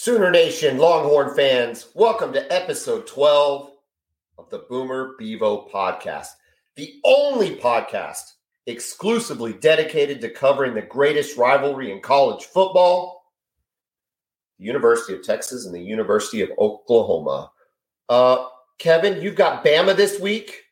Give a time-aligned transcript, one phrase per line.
[0.00, 3.72] Sooner Nation Longhorn fans, welcome to episode 12
[4.38, 6.28] of the Boomer Bevo podcast,
[6.76, 8.22] the only podcast
[8.68, 13.24] exclusively dedicated to covering the greatest rivalry in college football
[14.60, 17.50] the University of Texas and the University of Oklahoma.
[18.08, 18.46] Uh,
[18.78, 20.62] Kevin, you've got Bama this week.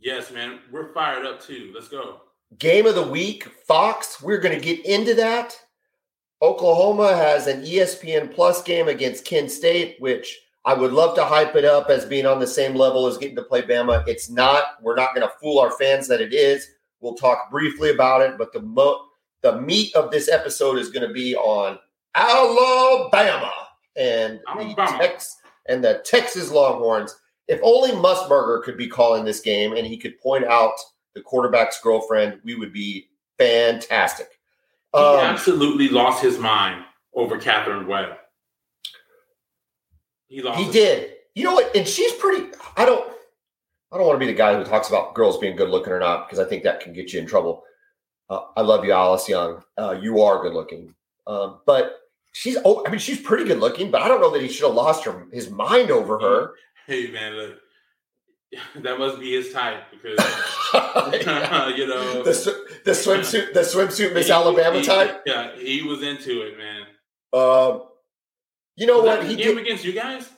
[0.00, 0.58] Yes, man.
[0.72, 1.70] We're fired up too.
[1.72, 2.22] Let's go.
[2.58, 4.20] Game of the week, Fox.
[4.20, 5.56] We're going to get into that.
[6.42, 11.54] Oklahoma has an ESPN Plus game against Kent State, which I would love to hype
[11.54, 14.06] it up as being on the same level as getting to play Bama.
[14.08, 14.64] It's not.
[14.82, 16.66] We're not going to fool our fans that it is.
[17.00, 19.06] We'll talk briefly about it, but the mo-
[19.42, 21.78] the meat of this episode is going to be on
[22.14, 23.52] Alabama
[23.96, 24.98] and Alabama.
[24.98, 25.36] the Tex
[25.68, 27.16] and the Texas Longhorns.
[27.48, 30.74] If only Musburger could be calling this game and he could point out
[31.14, 34.28] the quarterback's girlfriend, we would be fantastic.
[34.94, 38.16] He Um, absolutely lost his mind over Katherine Webb.
[40.28, 40.58] He lost.
[40.58, 41.12] He his- did.
[41.34, 41.74] You know what?
[41.74, 42.50] And she's pretty.
[42.76, 43.08] I don't.
[43.90, 45.98] I don't want to be the guy who talks about girls being good looking or
[46.00, 47.64] not because I think that can get you in trouble.
[48.30, 49.62] Uh, I love you, Alice Young.
[49.78, 50.94] Uh, you are good looking,
[51.26, 52.00] um, but
[52.32, 52.56] she's.
[52.64, 54.74] Oh, I mean, she's pretty good looking, but I don't know that he should have
[54.74, 56.52] lost her his mind over her.
[56.86, 57.58] Hey, man, look.
[58.82, 60.18] That must be his type because
[61.76, 65.22] you know the, the swimsuit, the swimsuit Miss he- Alabama he- type.
[65.26, 66.82] Yeah, he was into it, man.
[67.32, 67.84] Um,
[68.76, 69.64] you know Was what he the game did?
[69.66, 70.28] against you guys?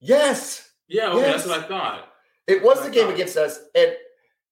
[0.00, 1.44] Yes, Yeah, okay, Yes.
[1.44, 2.08] that's what I thought.
[2.46, 3.58] It was the game against us.
[3.74, 3.94] And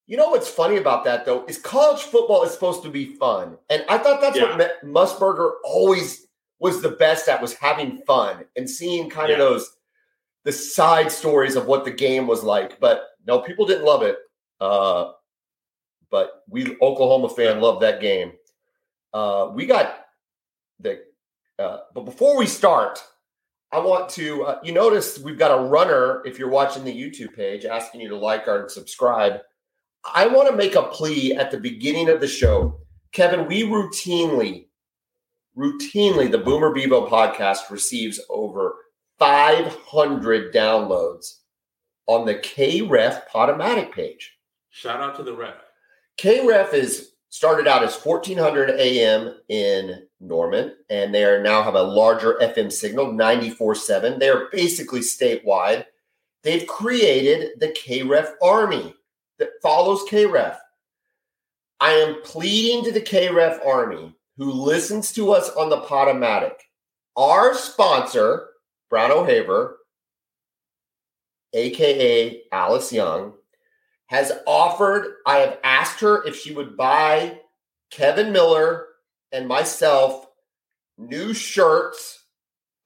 [0.07, 3.59] you know what's funny about that though is college football is supposed to be fun.
[3.71, 4.57] And I thought that's Yeah.
[4.57, 6.27] what Musburger always
[6.59, 9.71] was the best at was having fun and seeing kind of those
[10.45, 12.81] the side stories of what the game was like.
[12.81, 14.17] But no, people didn't love it.
[14.61, 15.13] Uh,
[16.13, 18.33] but we Oklahoma fan loved that game.
[19.13, 20.07] Uh, we got
[20.79, 21.03] the
[21.59, 23.03] uh, but before we start,
[23.73, 27.35] I want to, uh, you notice we've got a runner, if you're watching the YouTube
[27.35, 29.41] page, asking you to like or subscribe.
[30.15, 32.81] I want to make a plea at the beginning of the show.
[33.13, 34.67] Kevin, we routinely,
[35.57, 38.75] routinely, the Boomer Bevo podcast receives over
[39.19, 41.39] 500 downloads
[42.07, 44.37] on the KREF Podomatic page.
[44.71, 45.62] Shout out to the ref.
[46.19, 51.83] KREF is started out as 1400 AM in Norman, and they are now have a
[51.83, 54.19] larger FM signal, 94.7.
[54.19, 55.87] They are basically statewide.
[56.43, 58.95] They've created the KREF Army
[59.39, 60.59] that follows KREF.
[61.81, 66.55] I am pleading to the KREF Army who listens to us on the Podomatic.
[67.17, 68.49] Our sponsor,
[68.89, 69.79] Brown O'Haver,
[71.53, 73.35] aka Alice Young,
[74.13, 77.41] has offered, I have asked her if she would buy
[77.91, 78.89] Kevin Miller
[79.33, 80.27] and myself
[80.99, 82.27] new shirts,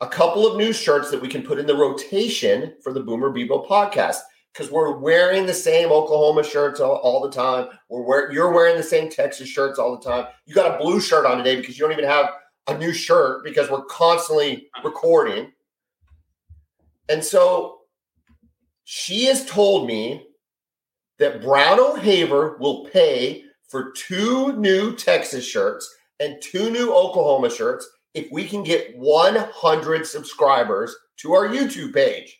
[0.00, 3.30] a couple of new shirts that we can put in the rotation for the Boomer
[3.30, 4.18] Bevo podcast.
[4.52, 7.70] Because we're wearing the same Oklahoma shirts all, all the time.
[7.90, 10.28] We're wear, you're wearing the same Texas shirts all the time.
[10.46, 12.30] You got a blue shirt on today because you don't even have
[12.68, 15.50] a new shirt because we're constantly recording.
[17.08, 17.80] And so
[18.84, 20.24] she has told me
[21.18, 27.88] that Brown O'Haver will pay for two new Texas shirts and two new Oklahoma shirts
[28.14, 32.38] if we can get 100 subscribers to our YouTube page.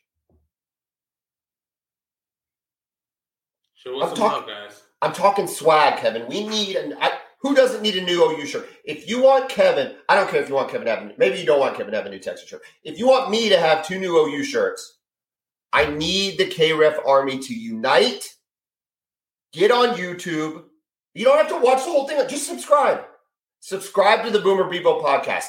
[3.75, 4.83] Show us I'm some talk- love, guys.
[5.03, 6.27] I'm talking swag, Kevin.
[6.27, 6.97] We need an.
[7.01, 8.69] I, who doesn't need a new OU shirt?
[8.85, 11.13] If you want Kevin, I don't care if you want Kevin have.
[11.19, 12.63] Maybe you don't want Kevin have a new Texas shirt.
[12.83, 14.99] If you want me to have two new OU shirts,
[15.73, 18.36] I need the KREF Army to unite.
[19.57, 20.65] Get on YouTube.
[21.15, 22.19] You don't have to watch the whole thing.
[22.29, 23.05] Just subscribe.
[23.61, 25.47] Subscribe to the Boomer Bevo podcast.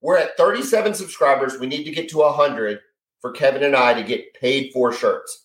[0.00, 1.58] We're at 37 subscribers.
[1.60, 2.80] We need to get to 100
[3.20, 5.44] for Kevin and I to get paid for shirts.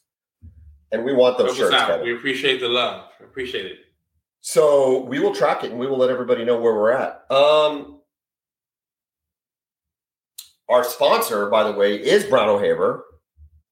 [0.93, 1.89] And we want those shirts, out.
[1.89, 2.05] Kevin.
[2.05, 3.09] We appreciate the love.
[3.19, 3.79] Appreciate it.
[4.39, 7.29] So we will track it and we will let everybody know where we're at.
[7.29, 7.99] Um,
[10.69, 13.03] our sponsor, by the way, is Brown O'Haver.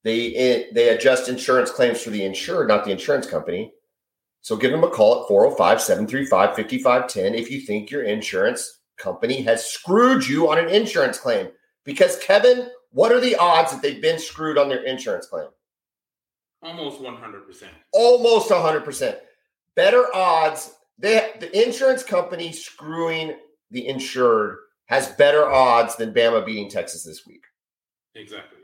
[0.03, 3.71] They eh, they adjust insurance claims for the insured, not the insurance company.
[4.43, 9.41] So give them a call at 405 735 5510 if you think your insurance company
[9.41, 11.47] has screwed you on an insurance claim.
[11.85, 15.47] Because, Kevin, what are the odds that they've been screwed on their insurance claim?
[16.61, 17.63] Almost 100%.
[17.93, 19.17] almost 100%
[19.75, 23.35] better odds they the insurance company screwing
[23.71, 27.43] the insured has better odds than bama beating texas this week
[28.15, 28.59] Exactly.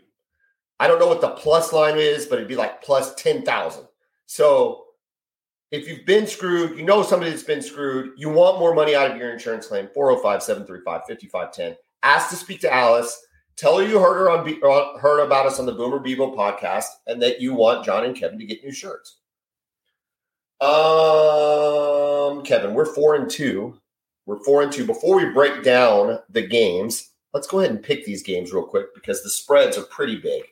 [0.80, 3.84] i don't know what the plus line is but it'd be like plus 10000
[4.28, 4.86] so
[5.72, 9.12] if you've been screwed you know somebody that's been screwed you want more money out
[9.12, 13.26] of your insurance claim 405-735-5510 ask to speak to alice
[13.60, 16.86] Tell her you heard her on uh, heard about us on the Boomer Bevo podcast,
[17.08, 19.18] and that you want John and Kevin to get new shirts.
[20.62, 23.78] Um, Kevin, we're four and two.
[24.26, 24.86] We're four and two.
[24.86, 28.94] Before we break down the games, let's go ahead and pick these games real quick
[28.94, 30.44] because the spreads are pretty big.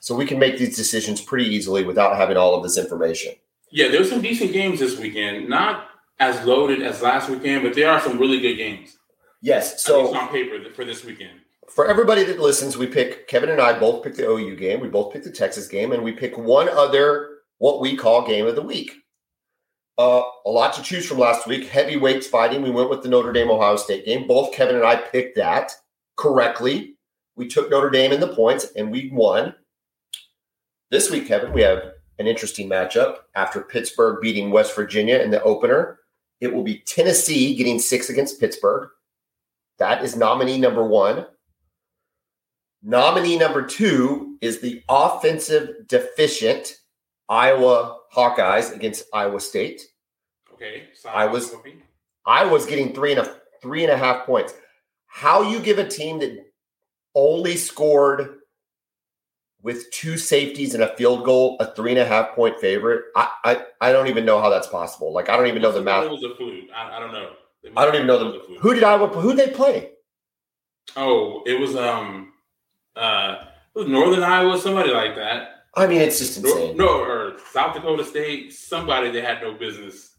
[0.00, 3.34] So we can make these decisions pretty easily without having all of this information.
[3.70, 5.48] Yeah, there were some decent games this weekend.
[5.48, 5.88] Not
[6.18, 8.96] as loaded as last weekend, but there are some really good games.
[9.42, 9.82] Yes.
[9.84, 11.40] So So on paper for this weekend.
[11.68, 14.80] for everybody that listens, we pick Kevin and I both pick the OU game.
[14.80, 18.46] We both pick the Texas game, and we pick one other what we call game
[18.46, 18.92] of the week.
[19.98, 21.66] Uh, a lot to choose from last week.
[21.68, 22.62] Heavyweights fighting.
[22.62, 24.26] We went with the Notre Dame Ohio State game.
[24.28, 25.72] Both Kevin and I picked that
[26.16, 26.96] correctly.
[27.36, 29.54] We took Notre Dame in the points, and we won.
[30.90, 31.82] This week, Kevin, we have
[32.18, 36.00] an interesting matchup after Pittsburgh beating West Virginia in the opener.
[36.40, 38.90] It will be Tennessee getting six against Pittsburgh.
[39.78, 41.26] That is nominee number one.
[42.82, 46.78] Nominee number two is the offensive deficient
[47.28, 49.82] Iowa Hawkeyes against Iowa State.
[50.54, 50.88] Okay.
[50.94, 51.54] So I was-
[52.24, 54.54] I was getting three and a three and a half points.
[55.06, 56.52] How you give a team that
[57.14, 58.37] only scored
[59.62, 63.04] with two safeties and a field goal a three and a half point favorite?
[63.16, 65.12] I I, I don't even know how that's possible.
[65.12, 66.04] Like I don't even know the math.
[66.04, 66.70] It was a fluke.
[66.74, 67.30] I, I don't know.
[67.76, 69.90] I don't even know the who did Iowa who did they play?
[70.96, 72.32] Oh, it was um
[72.96, 73.36] uh
[73.74, 75.50] it was Northern Iowa, somebody like that.
[75.74, 76.76] I mean, it's just insane.
[76.76, 80.16] no, or South Dakota State, somebody that had no business.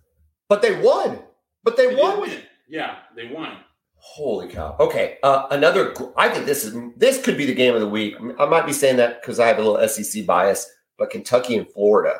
[0.47, 1.19] But they won.
[1.63, 2.29] But they They won.
[2.69, 3.57] Yeah, they won.
[4.01, 4.75] Holy cow!
[4.79, 5.93] Okay, uh, another.
[6.17, 8.15] I think this is this could be the game of the week.
[8.39, 11.69] I might be saying that because I have a little SEC bias, but Kentucky and
[11.69, 12.19] Florida.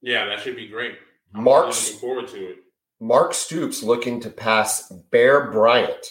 [0.00, 0.94] Yeah, that should be great.
[1.34, 2.56] I'm Mark's- looking forward to it.
[3.00, 6.06] Mark Stoops looking to pass Bear Bryant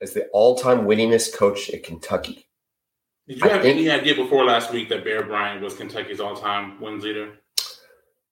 [0.00, 2.46] as the all-time winningest coach at Kentucky.
[3.26, 6.20] Did you I have think- any idea before last week that Bear Bryant was Kentucky's
[6.20, 7.32] all-time wins leader?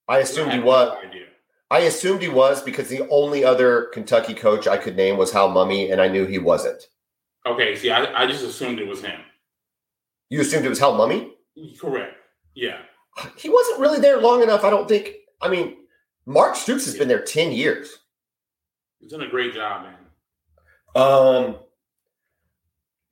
[0.09, 0.89] I assumed I he was.
[1.03, 1.27] no idea.
[1.73, 5.49] I assumed he was because the only other Kentucky coach I could name was Hal
[5.49, 6.87] Mumme, and I knew he wasn't.
[7.47, 9.19] Okay, see, I, I just assumed it was him.
[10.29, 11.31] You assumed it was Hal Mumme?
[11.81, 12.15] Correct.
[12.55, 12.83] Yeah.
[13.39, 14.65] He wasn't really there long enough.
[14.65, 15.15] I don't think.
[15.41, 15.79] I mean,
[16.27, 18.01] Mark Stoops has been there ten years.
[19.01, 19.95] He's done a great job, man.
[20.95, 21.57] Um,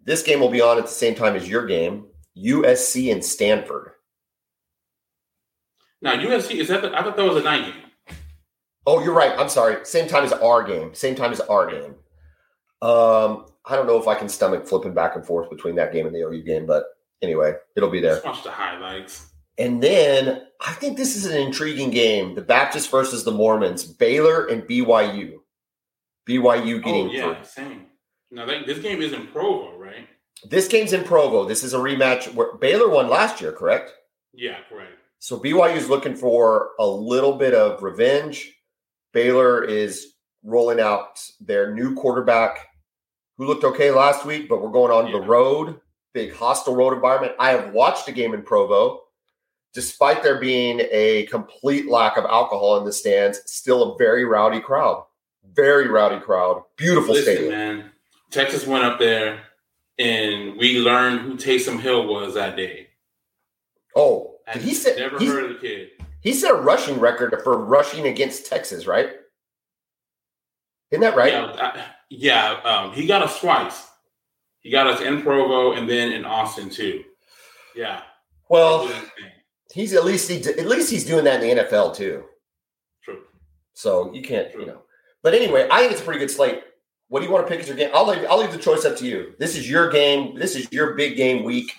[0.05, 3.93] this game will be on at the same time as your game, USC and Stanford.
[6.03, 6.83] Now USC is that?
[6.83, 7.90] The, I thought that was a night game.
[8.87, 9.39] Oh, you're right.
[9.39, 9.85] I'm sorry.
[9.85, 10.95] Same time as our game.
[10.95, 11.95] Same time as our game.
[12.83, 16.07] Um, I don't know if I can stomach flipping back and forth between that game
[16.07, 16.85] and the OU game, but
[17.21, 18.15] anyway, it'll be there.
[18.15, 19.27] Just watch the highlights.
[19.59, 24.47] And then I think this is an intriguing game: the Baptist versus the Mormons, Baylor
[24.47, 25.41] and BYU.
[26.27, 27.87] BYU getting Oh yeah, same.
[28.31, 30.07] Now that, this game is in Provo, right?
[30.49, 31.45] this game's in Provo.
[31.45, 33.93] This is a rematch where Baylor won last year, correct?
[34.33, 34.93] Yeah, correct.
[35.19, 38.55] So BYU is looking for a little bit of revenge.
[39.13, 42.69] Baylor is rolling out their new quarterback
[43.37, 45.81] who looked okay last week, but we're going on the road,
[46.13, 47.35] big hostile road environment.
[47.39, 49.01] I have watched a game in Provo.
[49.73, 54.61] Despite there being a complete lack of alcohol in the stands, still a very rowdy
[54.61, 55.05] crowd.
[55.55, 56.65] Very rowdy crowd.
[56.77, 57.51] Beautiful Listen, stadium.
[57.51, 57.91] man.
[58.31, 59.41] Texas went up there,
[59.99, 62.89] and we learned who Taysom Hill was that day.
[63.95, 65.91] Oh, I did he set never he, heard of the kid.
[66.23, 69.11] He set a rushing record for rushing against Texas, right?
[70.91, 71.33] Isn't that right?
[71.33, 72.51] Yeah, I- yeah.
[72.65, 73.87] Um, he got us twice.
[74.61, 77.05] He got us in Provo and then in Austin too.
[77.75, 78.03] Yeah.
[78.49, 79.33] Well, That was insane.
[79.73, 82.25] He's at least he at least he's doing that in the NFL too.
[83.05, 83.23] true.
[83.75, 84.63] So you can't, True.
[84.63, 84.83] you know.
[85.23, 86.63] But anyway, I think it's a pretty good slate.
[87.09, 87.91] What do you want to pick as your game?
[87.95, 89.35] I'll leave, I'll leave the choice up to you.
[89.39, 90.35] This is your game.
[90.37, 91.73] This is your big game week.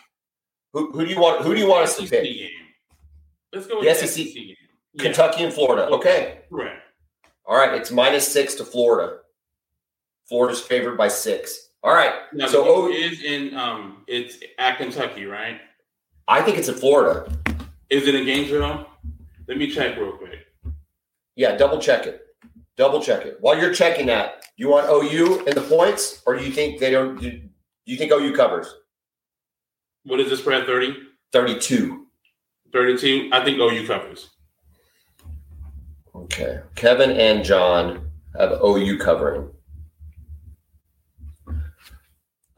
[0.73, 1.43] Who, who do you want?
[1.43, 2.23] Who do you want us to pick?
[2.23, 2.49] game.
[3.53, 4.55] Let's go with the SEC SEC, game.
[4.93, 5.87] Yeah, Kentucky and Florida.
[5.89, 6.39] Okay.
[6.49, 6.81] Correct.
[7.45, 7.73] All right.
[7.73, 9.17] It's minus six to Florida.
[10.27, 11.69] Florida's favored by six.
[11.83, 12.13] All right.
[12.33, 15.59] Now So, oh- is in um, it's at Kentucky, right?
[16.27, 17.29] I think it's in Florida.
[17.89, 18.87] Is it in Gainesville?
[19.47, 20.39] Let me check real quick.
[21.35, 21.57] Yeah.
[21.57, 22.21] Double check it.
[22.77, 23.37] Double check it.
[23.41, 26.89] While you're checking that, you want OU in the points, or do you think they
[26.91, 27.19] don't?
[27.19, 27.41] Do
[27.85, 28.73] you think OU covers
[30.03, 30.65] What is the spread?
[30.65, 30.95] 30?
[31.33, 32.00] thirty-two?
[32.71, 33.29] 32?
[33.31, 34.29] I think OU covers.
[36.15, 36.59] Okay.
[36.75, 39.49] Kevin and John have OU covering.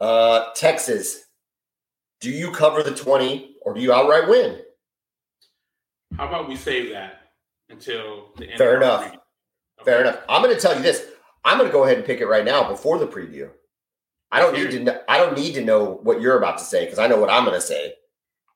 [0.00, 1.24] Uh, Texas,
[2.20, 4.60] do you cover the 20 or do you outright win?
[6.16, 7.20] How about we save that
[7.68, 8.58] until the end?
[8.58, 9.12] Fair of enough.
[9.12, 9.84] preview?
[9.84, 10.20] Fair enough.
[10.28, 11.06] I'm going to tell you this.
[11.44, 13.50] I'm going to go ahead and pick it right now before the preview.
[14.30, 14.80] I don't need to.
[14.80, 17.30] Know, I don't need to know what you're about to say because I know what
[17.30, 17.94] I'm going to say.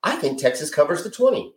[0.02, 1.55] I think Texas covers the twenty.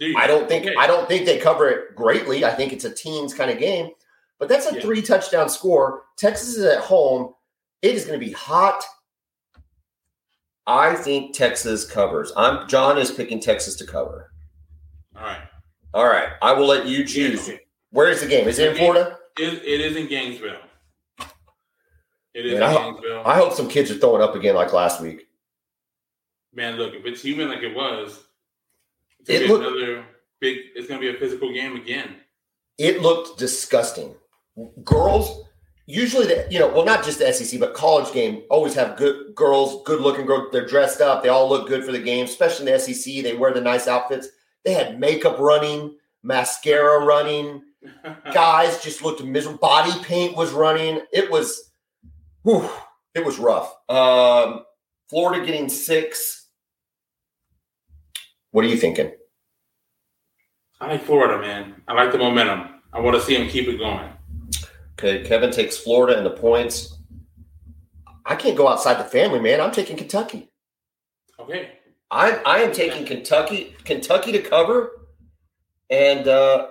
[0.00, 0.66] Do I don't think.
[0.66, 0.74] Okay.
[0.76, 2.44] I don't think they cover it greatly.
[2.44, 3.90] I think it's a teens kind of game,
[4.38, 4.80] but that's a yeah.
[4.80, 6.04] three touchdown score.
[6.16, 7.34] Texas is at home.
[7.82, 8.82] It is going to be hot.
[10.66, 12.32] I think Texas covers.
[12.36, 14.32] I'm John is picking Texas to cover.
[15.16, 15.40] All right.
[15.94, 16.28] All right.
[16.42, 17.50] I will let you choose.
[17.90, 18.46] Where is the game?
[18.46, 19.16] Is it in Florida?
[19.38, 20.60] It, it is in Gainesville.
[22.34, 23.22] It is Man, I, Gainesville.
[23.24, 25.27] I hope some kids are throwing up again like last week.
[26.54, 28.24] Man, look, if it's human like it was,
[29.20, 30.04] it's it looked, another
[30.40, 30.58] big.
[30.74, 32.16] It's going to be a physical game again.
[32.78, 34.14] It looked disgusting.
[34.84, 35.44] Girls,
[35.86, 39.34] usually the you know, well, not just the SEC, but college game always have good
[39.34, 40.48] girls, good looking girls.
[40.52, 41.22] They're dressed up.
[41.22, 43.22] They all look good for the game, especially in the SEC.
[43.22, 44.28] They wear the nice outfits.
[44.64, 47.62] They had makeup running, mascara running.
[48.32, 49.58] Guys just looked miserable.
[49.58, 51.00] Body paint was running.
[51.12, 51.70] It was,
[52.42, 52.68] whew,
[53.14, 53.72] it was rough.
[53.88, 54.64] Um,
[55.08, 56.48] Florida getting six.
[58.50, 59.12] What are you thinking?
[60.80, 61.82] I like Florida, man.
[61.88, 62.80] I like the momentum.
[62.92, 64.10] I want to see them keep it going.
[64.92, 66.96] Okay, Kevin takes Florida and the points.
[68.24, 69.60] I can't go outside the family, man.
[69.60, 70.50] I'm taking Kentucky.
[71.38, 71.72] Okay.
[72.10, 74.90] I I am taking Kentucky Kentucky to cover,
[75.90, 76.68] and uh,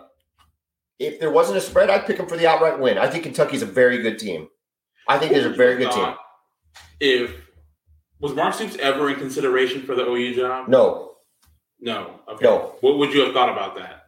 [1.00, 2.98] if there wasn't a spread, I'd pick them for the outright win.
[2.98, 4.48] I think Kentucky's a very good team.
[5.08, 6.14] I think they're a very good team.
[7.00, 7.47] If
[8.20, 10.68] was Mark Stoops ever in consideration for the OU job?
[10.68, 11.16] No.
[11.80, 12.20] No.
[12.28, 12.46] Okay.
[12.46, 12.76] No.
[12.82, 14.04] What would you have thought about that?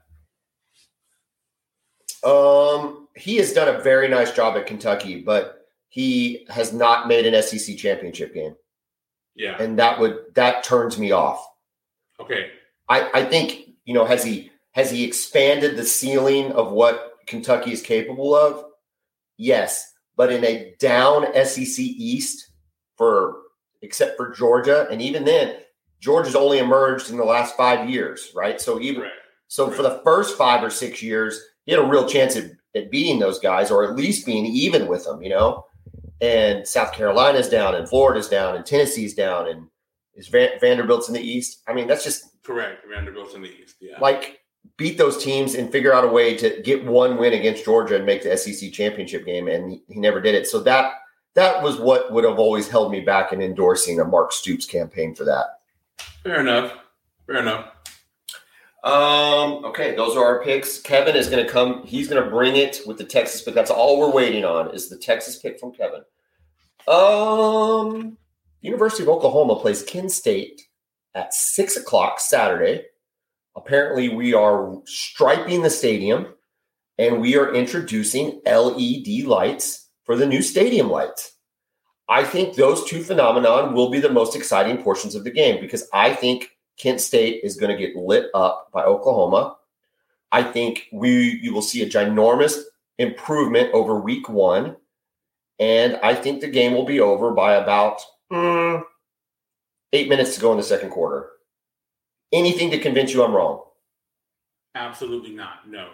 [2.28, 7.26] Um, he has done a very nice job at Kentucky, but he has not made
[7.26, 8.56] an SEC championship game.
[9.36, 9.56] Yeah.
[9.62, 11.46] And that would that turns me off.
[12.20, 12.52] Okay.
[12.90, 17.72] I, I think, you know, has he has he expanded the ceiling of what Kentucky
[17.72, 18.66] is capable of?
[19.38, 19.94] Yes.
[20.18, 22.52] But in a down SEC East
[22.98, 23.38] for
[23.82, 25.58] except for Georgia, and even then,
[26.00, 28.60] Georgia's only emerged in the last five years, right?
[28.60, 29.12] So even right.
[29.48, 29.76] so right.
[29.76, 33.20] for the first five or six years, he had a real chance at, at beating
[33.20, 35.66] those guys or at least being even with them, you know.
[36.22, 39.68] And South Carolina's down, and Florida's down, and Tennessee's down, and
[40.16, 41.62] is Vanderbilt's in the East.
[41.68, 42.86] I mean, that's just correct.
[42.94, 44.00] Vanderbilt's in the East, yeah.
[44.00, 44.40] Like
[44.76, 48.06] beat those teams and figure out a way to get one win against Georgia and
[48.06, 50.48] make the SEC championship game, and he, he never did it.
[50.48, 50.94] So that
[51.40, 55.16] that was what would have always held me back in endorsing a Mark Stoops campaign
[55.16, 55.62] for that.
[56.24, 56.74] Fair enough.
[57.26, 57.72] Fair enough.
[58.84, 60.80] Um, okay, those are our picks.
[60.80, 61.86] Kevin is going to come.
[61.86, 63.54] He's going to bring it with the Texas pick.
[63.54, 66.02] That's all we're waiting on is the Texas pick from Kevin.
[66.88, 68.18] Um,
[68.62, 70.62] University of Oklahoma plays Kent State
[71.16, 72.86] at six o'clock Saturday.
[73.56, 76.28] Apparently, we are striping the stadium
[76.98, 81.34] and we are introducing LED lights for the new stadium lights.
[82.08, 85.88] I think those two phenomenon will be the most exciting portions of the game because
[85.94, 89.58] I think Kent State is going to get lit up by Oklahoma.
[90.32, 92.58] I think we you will see a ginormous
[92.98, 94.78] improvement over week one.
[95.60, 98.02] And I think the game will be over by about
[98.32, 98.82] mm,
[99.94, 101.30] eight minutes to go in the second quarter.
[102.34, 103.62] Anything to convince you I'm wrong?
[104.74, 105.70] Absolutely not.
[105.70, 105.88] No.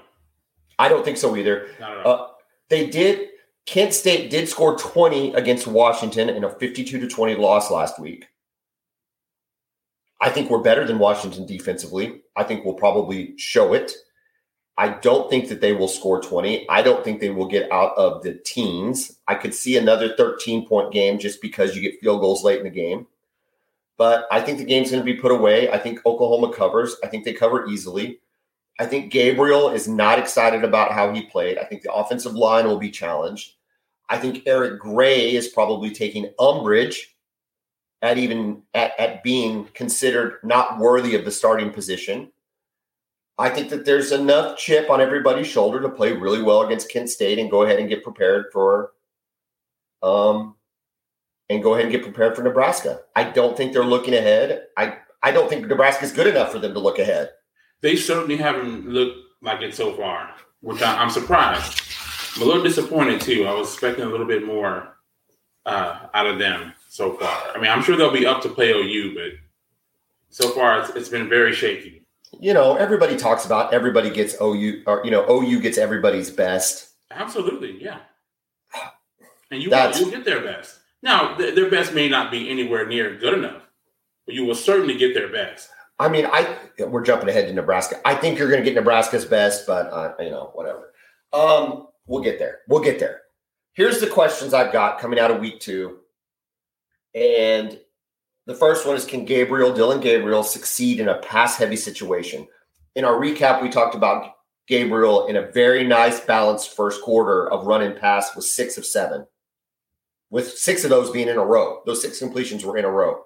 [0.80, 1.68] I don't think so either.
[1.82, 2.28] Uh,
[2.70, 3.32] they did.
[3.66, 8.28] Kent State did score 20 against Washington in a 52 to 20 loss last week.
[10.22, 12.22] I think we're better than Washington defensively.
[12.36, 13.92] I think we'll probably show it.
[14.78, 16.70] I don't think that they will score 20.
[16.70, 19.20] I don't think they will get out of the teens.
[19.28, 22.66] I could see another 13 point game just because you get field goals late in
[22.66, 23.08] the game.
[23.98, 25.72] But I think the game's going to be put away.
[25.72, 26.98] I think Oklahoma covers.
[27.04, 28.20] I think they cover easily.
[28.78, 31.58] I think Gabriel is not excited about how he played.
[31.58, 33.55] I think the offensive line will be challenged.
[34.10, 37.16] I think Eric Gray is probably taking umbrage
[38.02, 42.32] at even at, at being considered not worthy of the starting position.
[43.38, 47.10] I think that there's enough chip on everybody's shoulder to play really well against Kent
[47.10, 48.92] State and go ahead and get prepared for
[50.04, 50.56] um
[51.50, 53.02] and go ahead and get prepared for Nebraska.
[53.16, 54.68] I don't think they're looking ahead.
[54.78, 57.32] I I don't think Nebraska's good enough for them to look ahead.
[57.82, 61.82] They certainly haven't looked like it so far, which I, am surprised.
[62.36, 63.46] I'm a little disappointed too.
[63.46, 64.98] I was expecting a little bit more
[65.66, 67.52] uh, out of them so far.
[67.54, 69.32] I mean, I'm sure they'll be up to play OU, but
[70.30, 72.06] so far it's, it's been very shaky.
[72.40, 76.90] You know, everybody talks about everybody gets OU, or you know, OU gets everybody's best.
[77.12, 78.00] Absolutely, yeah.
[79.52, 80.80] And you will, get their best.
[81.02, 83.62] Now, th- their best may not be anywhere near good enough,
[84.26, 85.70] but you will certainly get their best.
[85.98, 88.02] I mean, I we're jumping ahead to Nebraska.
[88.04, 90.92] I think you're going to get Nebraska's best, but uh, you know, whatever.
[91.32, 92.60] Um, we'll get there.
[92.68, 93.22] We'll get there.
[93.74, 96.00] Here's the questions I've got coming out of week two
[97.14, 97.80] And
[98.46, 102.48] the first one is Can Gabriel, Dillon Gabriel, succeed in a pass heavy situation?
[102.96, 104.36] In our recap, we talked about
[104.68, 108.86] Gabriel in a very nice balanced first quarter of run and pass with six of
[108.86, 109.26] seven,
[110.30, 111.82] with six of those being in a row.
[111.86, 113.24] Those six completions were in a row.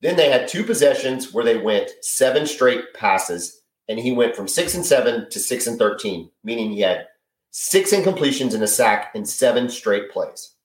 [0.00, 4.48] Then they had two possessions where they went seven straight passes, and he went from
[4.48, 7.06] six and seven to six and 13, meaning he had
[7.56, 10.56] six incompletions and a sack in seven straight plays.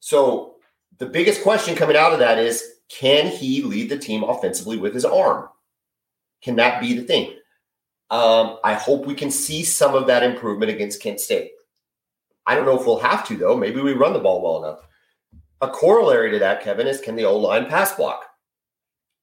[0.00, 0.54] So
[0.96, 4.94] the biggest question coming out of that is can he lead the team offensively with
[4.94, 5.50] his arm?
[6.42, 7.34] Can that be the thing?
[8.08, 11.50] Um, I hope we can see some of that improvement against Kent State.
[12.46, 13.54] I don't know if we'll have to, though.
[13.54, 14.88] Maybe we run the ball well enough.
[15.60, 18.24] A corollary to that, Kevin, is can the O line pass block?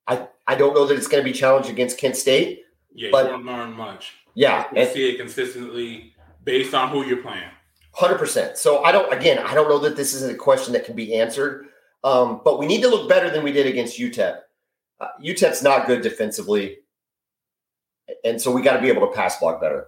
[0.06, 2.62] I, I don't know that it's going to be challenged against Kent State.
[2.94, 4.14] Yeah, but, you won't learn much.
[4.36, 4.68] Yeah.
[4.76, 6.14] You see it consistently
[6.48, 7.44] based on who you're playing.
[7.92, 8.58] Hundred percent.
[8.58, 9.12] So I don't.
[9.14, 11.68] Again, I don't know that this is a question that can be answered.
[12.04, 14.40] Um, but we need to look better than we did against UTEP.
[15.00, 16.78] Uh, UTEP's not good defensively,
[18.24, 19.88] and so we got to be able to pass block better.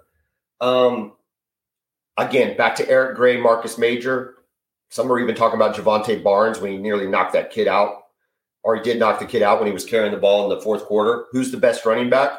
[0.59, 1.13] Um,
[2.17, 4.35] again, back to Eric Gray, Marcus Major.
[4.89, 8.05] Some are even talking about Jovantae Barnes when he nearly knocked that kid out,
[8.63, 10.63] or he did knock the kid out when he was carrying the ball in the
[10.63, 11.27] fourth quarter.
[11.31, 12.31] Who's the best running back?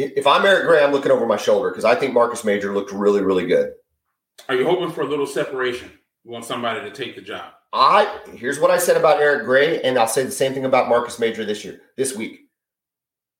[0.00, 2.92] If I'm Eric Gray, I'm looking over my shoulder because I think Marcus Major looked
[2.92, 3.72] really, really good.
[4.48, 5.90] Are you hoping for a little separation?
[6.24, 7.54] You want somebody to take the job?
[7.72, 10.88] I here's what I said about Eric Gray, and I'll say the same thing about
[10.88, 12.42] Marcus Major this year, this week.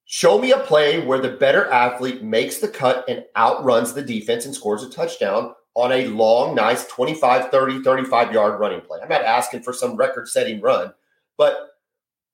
[0.06, 4.44] Show me a play where the better athlete makes the cut and outruns the defense
[4.44, 8.98] and scores a touchdown on a long, nice 25, 30, 35 yard running play.
[9.00, 10.92] I'm not asking for some record setting run,
[11.36, 11.68] but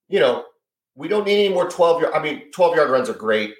[0.09, 0.45] you know,
[0.95, 2.13] we don't need any more 12 yard.
[2.15, 3.53] I mean, 12 yard runs are great.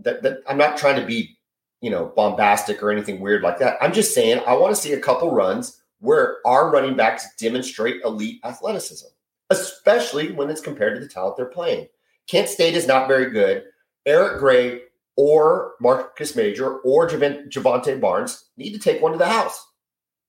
[0.00, 1.36] That, that I'm not trying to be,
[1.80, 3.76] you know, bombastic or anything weird like that.
[3.80, 8.02] I'm just saying I want to see a couple runs where our running backs demonstrate
[8.02, 9.08] elite athleticism,
[9.50, 11.88] especially when it's compared to the talent they're playing.
[12.28, 13.64] Kent State is not very good.
[14.06, 14.82] Eric Gray
[15.16, 19.66] or Marcus Major or Jovantae Barnes need to take one to the house.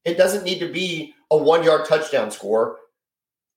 [0.05, 2.77] It doesn't need to be a one yard touchdown score.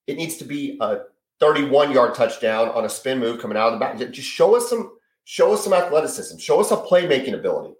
[0.05, 0.99] It needs to be a
[1.39, 3.97] 31 yard touchdown on a spin move coming out of the back.
[4.11, 4.91] Just show us some
[5.25, 6.37] show us some athleticism.
[6.37, 7.75] Show us a playmaking ability.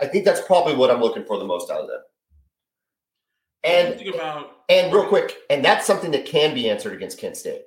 [0.00, 2.00] I think that's probably what I'm looking for the most out of them.
[3.64, 7.62] And about, and real quick, and that's something that can be answered against Kent State.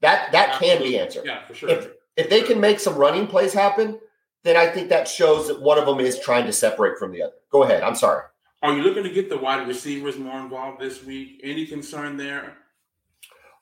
[0.00, 0.78] That that absolutely.
[0.78, 1.24] can be answered.
[1.26, 1.68] Yeah, for sure.
[1.70, 3.98] If if they can make some running plays happen,
[4.44, 7.22] then I think that shows that one of them is trying to separate from the
[7.22, 7.34] other.
[7.50, 7.82] Go ahead.
[7.82, 8.24] I'm sorry.
[8.62, 11.40] Are you looking to get the wide receivers more involved this week?
[11.42, 12.56] Any concern there?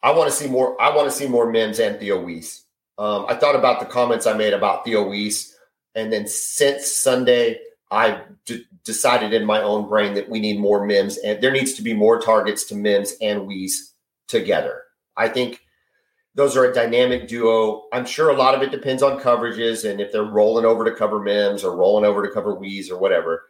[0.03, 0.81] I want to see more.
[0.81, 2.65] I want to see more Mims and Theo Wease.
[2.99, 5.57] Um, I thought about the comments I made about Theo Wease,
[5.95, 8.23] and then since Sunday, I
[8.85, 11.95] decided in my own brain that we need more Mims, and there needs to be
[11.95, 13.95] more targets to Mims and Wease
[14.29, 14.83] together.
[15.17, 15.61] I think
[16.35, 17.85] those are a dynamic duo.
[17.93, 20.95] I'm sure a lot of it depends on coverages and if they're rolling over to
[20.95, 23.47] cover Mims or rolling over to cover Wease or whatever.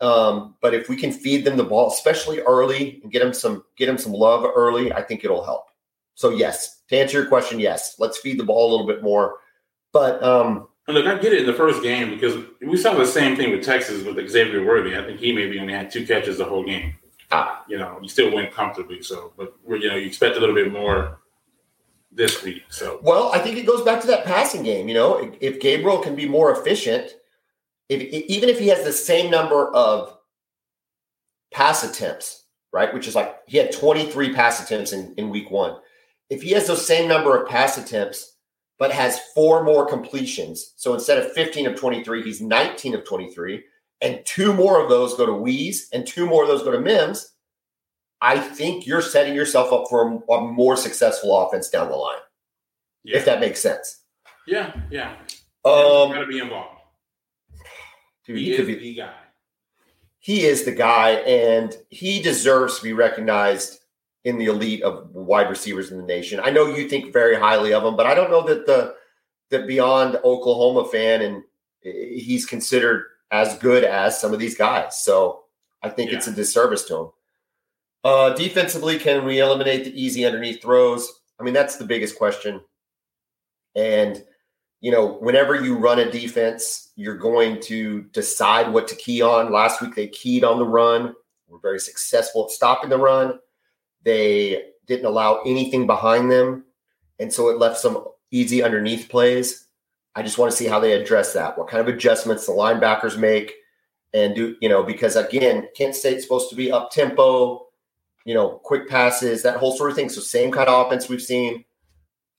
[0.00, 3.64] Um, but if we can feed them the ball, especially early, and get them some
[3.76, 5.68] get them some love early, I think it'll help.
[6.16, 9.36] So yes, to answer your question, yes, let's feed the ball a little bit more.
[9.92, 13.06] But um, and look, I get it in the first game because we saw the
[13.06, 14.96] same thing with Texas with Xavier Worthy.
[14.96, 16.94] I think he maybe only had two catches the whole game.
[17.30, 17.64] Ah.
[17.68, 19.02] You know, you still went comfortably.
[19.02, 21.18] So, but you know, you expect a little bit more
[22.12, 22.62] this week.
[22.70, 24.88] So, well, I think it goes back to that passing game.
[24.88, 27.14] You know, if Gabriel can be more efficient,
[27.88, 30.16] if even if he has the same number of
[31.52, 35.76] pass attempts, right, which is like he had 23 pass attempts in, in week one.
[36.30, 38.34] If he has those same number of pass attempts,
[38.78, 43.64] but has four more completions, so instead of 15 of 23, he's 19 of 23,
[44.02, 46.80] and two more of those go to Wease, and two more of those go to
[46.80, 47.32] Mims.
[48.20, 52.18] I think you're setting yourself up for a, a more successful offense down the line.
[53.04, 54.02] yeah, If that makes sense.
[54.46, 55.16] yeah, yeah,
[55.64, 56.80] Um, got to be involved.
[58.26, 59.14] dude, He, he is could be the guy.
[60.18, 63.80] he is the guy, and he deserves to be recognized
[64.26, 66.40] in the elite of wide receivers in the nation.
[66.42, 68.96] I know you think very highly of him, but I don't know that the
[69.50, 71.44] that beyond Oklahoma fan and
[71.80, 75.00] he's considered as good as some of these guys.
[75.00, 75.44] So
[75.80, 77.08] I think it's a disservice to him.
[78.02, 81.08] Uh, defensively, can we eliminate the easy underneath throws?
[81.38, 82.60] I mean, that's the biggest question.
[83.76, 84.24] And
[84.80, 89.52] you know, whenever you run a defense, you're going to decide what to key on.
[89.52, 91.14] Last week they keyed on the run.
[91.46, 93.38] We're very successful at stopping the run.
[94.06, 96.64] They didn't allow anything behind them,
[97.18, 99.66] and so it left some easy underneath plays.
[100.14, 101.58] I just want to see how they address that.
[101.58, 103.52] What kind of adjustments the linebackers make,
[104.14, 104.82] and do you know?
[104.84, 107.66] Because again, Kent State's supposed to be up tempo.
[108.24, 110.08] you know, quick passes, that whole sort of thing.
[110.08, 111.64] So same kind of offense we've seen.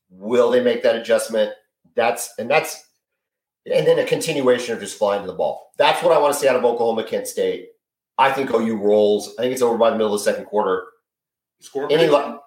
[0.09, 1.51] Will they make that adjustment?
[1.95, 2.83] That's and that's
[3.65, 5.71] and then a continuation of just flying to the ball.
[5.77, 7.69] That's what I want to see out of Oklahoma Kent State.
[8.17, 9.33] I think OU rolls.
[9.37, 10.85] I think it's over by the middle of the second quarter.
[11.59, 12.39] Score Any li-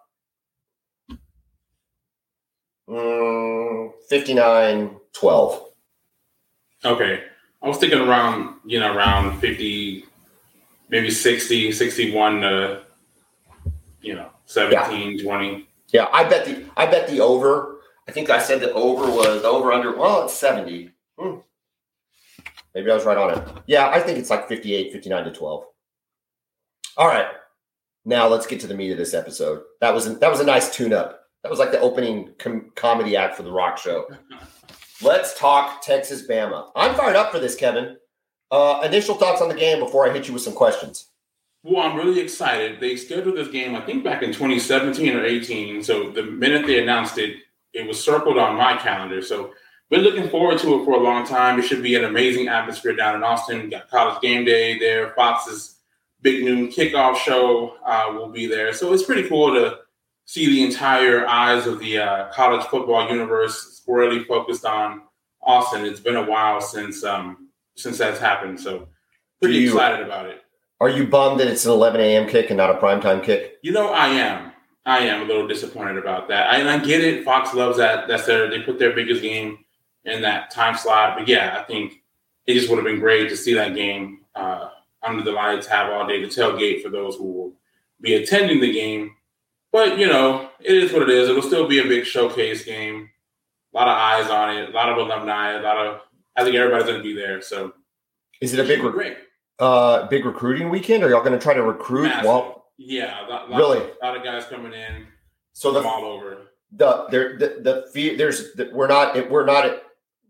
[2.88, 5.64] mm, 59 12.
[6.84, 7.22] Okay.
[7.62, 10.04] I was thinking around, you know, around 50,
[10.88, 12.82] maybe 60, 61 to,
[14.00, 15.68] you know, 17, 20.
[15.92, 17.80] Yeah, I bet the I bet the over.
[18.08, 19.94] I think I said the over was over under.
[19.96, 20.90] Well, it's 70.
[21.18, 21.38] Hmm.
[22.74, 23.48] Maybe I was right on it.
[23.66, 25.64] Yeah, I think it's like 58, 59 to 12.
[26.96, 27.26] All right.
[28.04, 29.62] Now let's get to the meat of this episode.
[29.80, 31.20] That was that was a nice tune up.
[31.42, 34.06] That was like the opening com- comedy act for the rock show.
[35.02, 36.70] Let's talk Texas Bama.
[36.76, 37.96] I'm fired up for this, Kevin.
[38.50, 41.06] Uh, initial thoughts on the game before I hit you with some questions.
[41.62, 42.80] Well, I'm really excited.
[42.80, 45.82] They scheduled this game, I think, back in 2017 or 18.
[45.82, 47.36] So the minute they announced it,
[47.72, 49.22] it was circled on my calendar.
[49.22, 49.52] So
[49.88, 51.58] been looking forward to it for a long time.
[51.58, 53.62] It should be an amazing atmosphere down in Austin.
[53.62, 55.10] We got college game day there.
[55.10, 55.76] Fox's
[56.22, 58.72] big noon kickoff show uh, will be there.
[58.72, 59.78] So it's pretty cool to
[60.26, 65.02] see the entire eyes of the uh, college football universe squarely focused on
[65.42, 65.84] Austin.
[65.84, 68.60] It's been a while since um, since that's happened.
[68.60, 68.88] So
[69.40, 70.42] pretty you- excited about it.
[70.80, 72.26] Are you bummed that it's an 11 a.m.
[72.26, 73.58] kick and not a primetime kick?
[73.62, 74.52] You know, I am.
[74.86, 76.48] I am a little disappointed about that.
[76.48, 77.22] I, and I get it.
[77.22, 78.08] Fox loves that.
[78.08, 78.48] That's their.
[78.48, 79.58] They put their biggest game
[80.06, 81.18] in that time slot.
[81.18, 82.02] But yeah, I think
[82.46, 84.70] it just would have been great to see that game uh,
[85.02, 87.52] under the lights, have all day to tailgate for those who will
[88.00, 89.14] be attending the game.
[89.72, 91.28] But you know, it is what it is.
[91.28, 93.08] It'll still be a big showcase game.
[93.72, 94.70] A lot of eyes on it.
[94.70, 95.52] A lot of alumni.
[95.52, 96.00] A lot of.
[96.36, 97.40] I think everybody's going to be there.
[97.40, 97.72] So
[98.40, 99.16] Is it a big re-
[99.58, 101.04] uh, big recruiting weekend?
[101.04, 102.04] Are y'all going to try to recruit?
[102.04, 102.24] Massive.
[102.24, 103.78] Well, yeah, lot, lot, Really?
[103.78, 105.06] a lot of guys coming in
[105.52, 106.46] so the all over.
[106.72, 109.82] the there the, the fear there's the, we're not we're not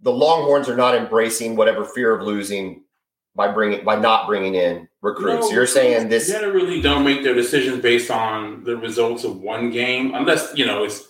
[0.02, 2.82] the Longhorns are not embracing whatever fear of losing
[3.34, 5.48] by bringing by not bringing in recruits.
[5.48, 6.28] No, You're saying this?
[6.28, 10.84] generally don't make their decisions based on the results of one game, unless you know
[10.84, 11.08] it's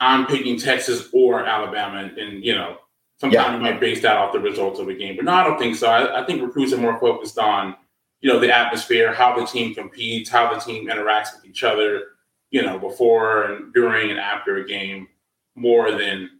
[0.00, 2.78] I'm picking Texas or Alabama, and, and, you know
[3.20, 3.54] sometimes Yeah.
[3.56, 5.14] you might base that off the results of a game.
[5.16, 5.88] But no, I don't think so.
[5.88, 7.76] I, I think recruits are more focused on
[8.20, 12.02] you know the atmosphere, how the team competes, how the team interacts with each other,
[12.50, 15.06] you know, before and during and after a game,
[15.54, 16.30] more than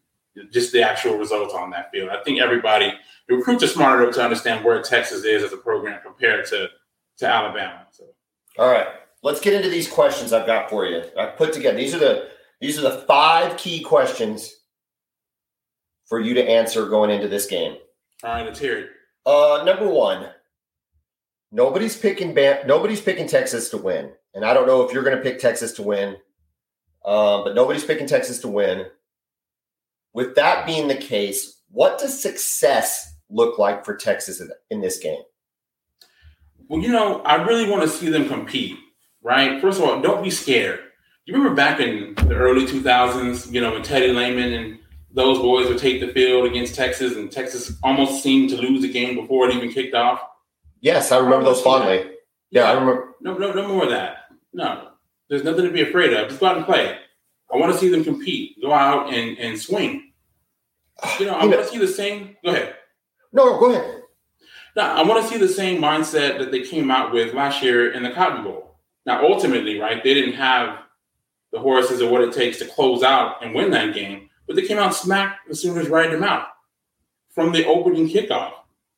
[0.51, 2.09] just the actual results on that field.
[2.11, 2.93] I think everybody,
[3.29, 6.69] the recruits are smart enough to understand where Texas is as a program compared to
[7.19, 7.87] to Alabama.
[7.91, 8.05] So
[8.59, 8.87] All right,
[9.23, 11.03] let's get into these questions I've got for you.
[11.19, 12.29] I put together these are the
[12.61, 14.55] these are the five key questions
[16.07, 17.77] for you to answer going into this game.
[18.25, 18.91] all right, let's hear it.
[19.27, 20.31] Uh, number one,
[21.53, 25.17] nobody's picking Bam- nobody's picking Texas to win, and I don't know if you're going
[25.17, 26.17] to pick Texas to win,
[27.05, 28.87] um, but nobody's picking Texas to win.
[30.13, 34.99] With that being the case, what does success look like for Texas in, in this
[34.99, 35.23] game?
[36.69, 38.77] Well, you know, I really want to see them compete,
[39.23, 39.61] right?
[39.61, 40.81] First of all, don't be scared.
[41.25, 44.79] You remember back in the early 2000s, you know, when Teddy Lehman and
[45.13, 48.93] those boys would take the field against Texas, and Texas almost seemed to lose the
[48.93, 50.21] game before it even kicked off.
[50.81, 52.11] Yes, I remember those fondly.
[52.51, 53.15] Yeah, I remember.
[53.21, 54.17] No, no, no more of that.
[54.53, 54.91] No,
[55.29, 56.29] there's nothing to be afraid of.
[56.29, 56.99] Just go out and play.
[57.53, 58.61] I want to see them compete.
[58.61, 60.13] Go out and, and swing.
[61.19, 62.37] You know, I want to see the same.
[62.45, 62.75] Go ahead.
[63.33, 64.03] No, go ahead.
[64.77, 67.93] Now, I want to see the same mindset that they came out with last year
[67.93, 68.77] in the Cotton Bowl.
[69.07, 70.81] Now, ultimately, right, they didn't have
[71.53, 74.63] the horses or what it takes to close out and win that game, but they
[74.63, 76.47] came out smack as soon as riding them out
[77.31, 78.53] from the opening kickoff,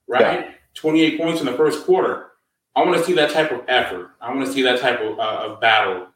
[0.07, 0.51] right?
[0.75, 2.33] 28 points in the first quarter.
[2.75, 4.11] I want to see that type of effort.
[4.21, 6.09] I want to see that type of, uh, of battle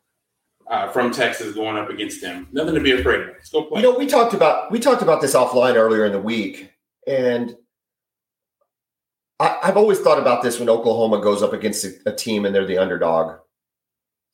[0.68, 2.48] uh, from Texas going up against them.
[2.52, 3.26] Nothing to be afraid of.
[3.28, 3.80] Let's go play.
[3.80, 6.72] You know, we talked about we talked about this offline earlier in the week,
[7.06, 7.54] and
[9.38, 12.54] I, I've always thought about this when Oklahoma goes up against a, a team and
[12.54, 13.38] they're the underdog.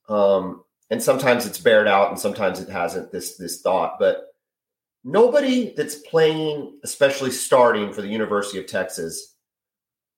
[0.09, 3.12] Um, and sometimes it's bared out, and sometimes it hasn't.
[3.12, 4.35] This this thought, but
[5.05, 9.35] nobody that's playing, especially starting for the University of Texas,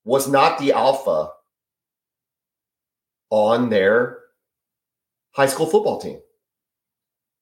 [0.05, 1.31] was not the alpha
[3.31, 4.24] on their
[5.35, 6.21] high school football team.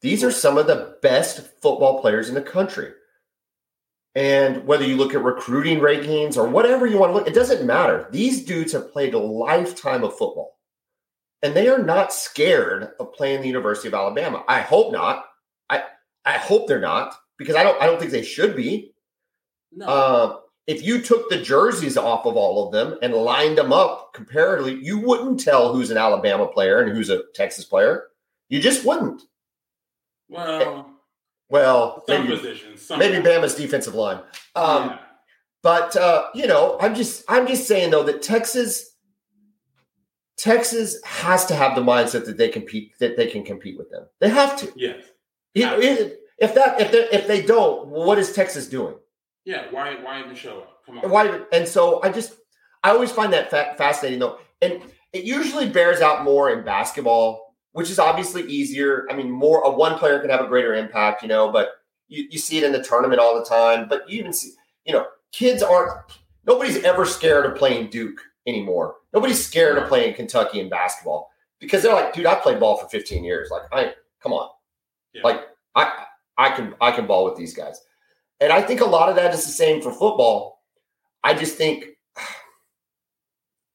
[0.01, 2.91] These are some of the best football players in the country.
[4.15, 7.67] And whether you look at recruiting rankings or whatever you want to look, it doesn't
[7.67, 8.09] matter.
[8.11, 10.59] These dudes have played a lifetime of football.
[11.43, 14.45] And they are not scared of playing the University of Alabama.
[14.47, 15.25] I hope not.
[15.71, 15.85] I
[16.25, 18.95] I hope they're not because I don't I don't think they should be.
[19.73, 19.87] no.
[19.89, 24.13] Um, if you took the jerseys off of all of them and lined them up
[24.15, 28.05] comparatively, you wouldn't tell who's an Alabama player and who's a Texas player.
[28.49, 29.23] You just wouldn't.
[30.29, 30.91] Well,
[31.49, 32.83] Well, some maybe, positions.
[32.83, 34.21] Some maybe Bama's defensive line.
[34.55, 34.99] Um, yeah.
[35.63, 38.97] But uh, you know, I'm just I'm just saying though that Texas
[40.37, 44.07] Texas has to have the mindset that they compete that they can compete with them.
[44.21, 44.73] They have to.
[44.75, 45.05] Yes.
[45.55, 48.95] It- it- if that if they if they don't, what is Texas doing?
[49.45, 49.67] Yeah.
[49.71, 49.95] Why?
[50.03, 50.85] Why even show up?
[50.87, 51.11] Come on.
[51.11, 51.41] Why?
[51.53, 52.35] And so I just
[52.83, 57.55] I always find that fa- fascinating though, and it usually bears out more in basketball,
[57.73, 59.07] which is obviously easier.
[59.11, 61.71] I mean, more a one player can have a greater impact, you know, but
[62.09, 63.89] you, you see it in the tournament all the time.
[63.89, 64.51] But you even see,
[64.85, 65.93] you know, kids aren't.
[66.45, 68.97] Nobody's ever scared of playing Duke anymore.
[69.13, 72.89] Nobody's scared of playing Kentucky in basketball because they're like, dude, I played ball for
[72.89, 73.49] 15 years.
[73.51, 74.49] Like, I come on,
[75.13, 75.23] Yeah.
[75.25, 75.43] like
[75.77, 77.81] I I can I can ball with these guys.
[78.43, 80.63] And I think a lot of that is the same for football.
[81.23, 81.85] I just think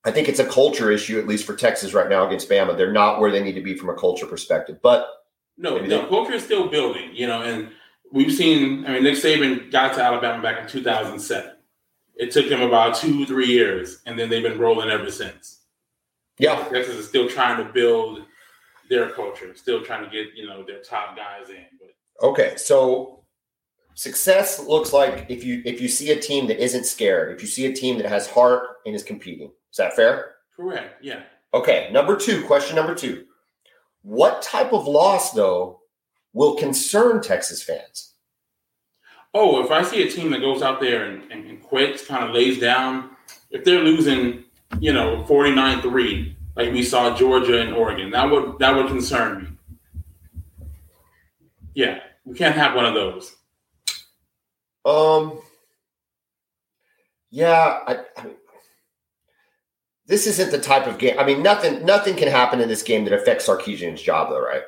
[0.04, 2.78] I think it's a culture issue, at least for Texas right now against Bama.
[2.78, 4.80] They're not where they need to be from a culture perspective.
[4.82, 5.08] But
[5.58, 7.72] No, the they- culture is still building, you know, and
[8.12, 11.52] we've seen, I mean, Nick Saban got to Alabama back in 2007.
[12.16, 15.62] It took him about two, three years, and then they've been rolling ever since.
[16.40, 18.22] yeah, Texas is still trying to build
[18.90, 21.66] their culture, still trying to get, you know, their top guys in.
[21.80, 22.56] But okay.
[22.56, 23.24] So
[23.98, 27.48] success looks like if you if you see a team that isn't scared, if you
[27.48, 29.52] see a team that has heart and is competing.
[29.72, 30.36] Is that fair?
[30.56, 31.22] correct, yeah.
[31.54, 33.26] Okay, number two, question number two.
[34.02, 35.82] What type of loss, though,
[36.34, 38.14] will concern Texas fans?
[39.34, 42.24] Oh, if I see a team that goes out there and, and, and quits, kind
[42.24, 43.12] of lays down,
[43.52, 44.46] if they're losing,
[44.80, 49.44] you know, 49 3, like we saw Georgia and Oregon, that would that would concern
[49.44, 50.68] me.
[51.76, 53.37] Yeah, we can't have one of those.
[54.88, 55.40] Um,
[57.30, 58.36] yeah, I, I mean,
[60.06, 61.20] this isn't the type of game.
[61.20, 64.62] I mean, nothing, nothing can happen in this game that affects Sarkisian's job, though, right?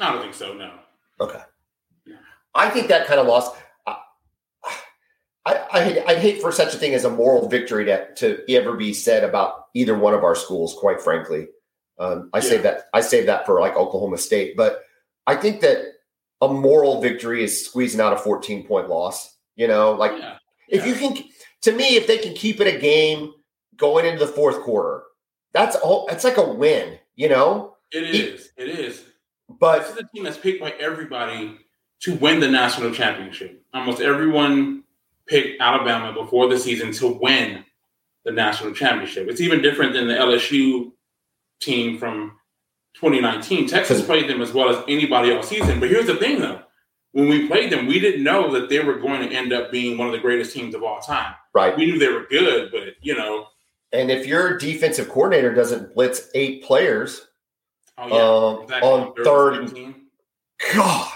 [0.00, 0.72] I don't think so, no.
[1.20, 1.40] Okay.
[2.54, 3.56] I think that kind of loss.
[3.86, 3.96] I,
[5.46, 8.76] I, I, I'd hate for such a thing as a moral victory to, to ever
[8.76, 10.74] be said about either one of our schools.
[10.74, 11.46] Quite frankly,
[12.00, 12.42] um, I Yeah.
[12.42, 12.84] save that.
[12.92, 14.82] I save that for like Oklahoma State, but
[15.28, 15.84] I think that
[16.40, 19.36] a moral victory is squeezing out a 14 point loss.
[19.56, 20.38] You know, like Yeah.
[20.68, 21.24] if you can,
[21.62, 23.34] to me, if they can keep it a game
[23.76, 25.02] going into the fourth quarter,
[25.52, 26.06] that's all.
[26.10, 26.98] It's like a win.
[27.16, 28.50] You know, It is.
[28.56, 29.04] It is.
[29.48, 31.58] but This is a team that's picked by everybody
[32.00, 33.62] to win the national championship.
[33.74, 34.84] Almost everyone
[35.26, 37.64] picked Alabama before the season to win
[38.24, 39.28] the national championship.
[39.28, 40.92] It's even different than the LSU
[41.60, 42.38] team from
[42.94, 43.66] 2019.
[43.68, 45.80] Texas played them as well as anybody all season.
[45.80, 46.62] But here's the thing, though.
[47.12, 49.98] When we played them, we didn't know that they were going to end up being
[49.98, 51.34] one of the greatest teams of all time.
[51.54, 51.76] right.
[51.76, 53.46] We knew they were good, but you know,
[53.92, 57.26] And if your defensive coordinator doesn't blitz eight players
[57.98, 58.88] oh yeah, um, exactly.
[58.88, 59.94] on Third third, and and, 17.
[60.74, 61.12] God,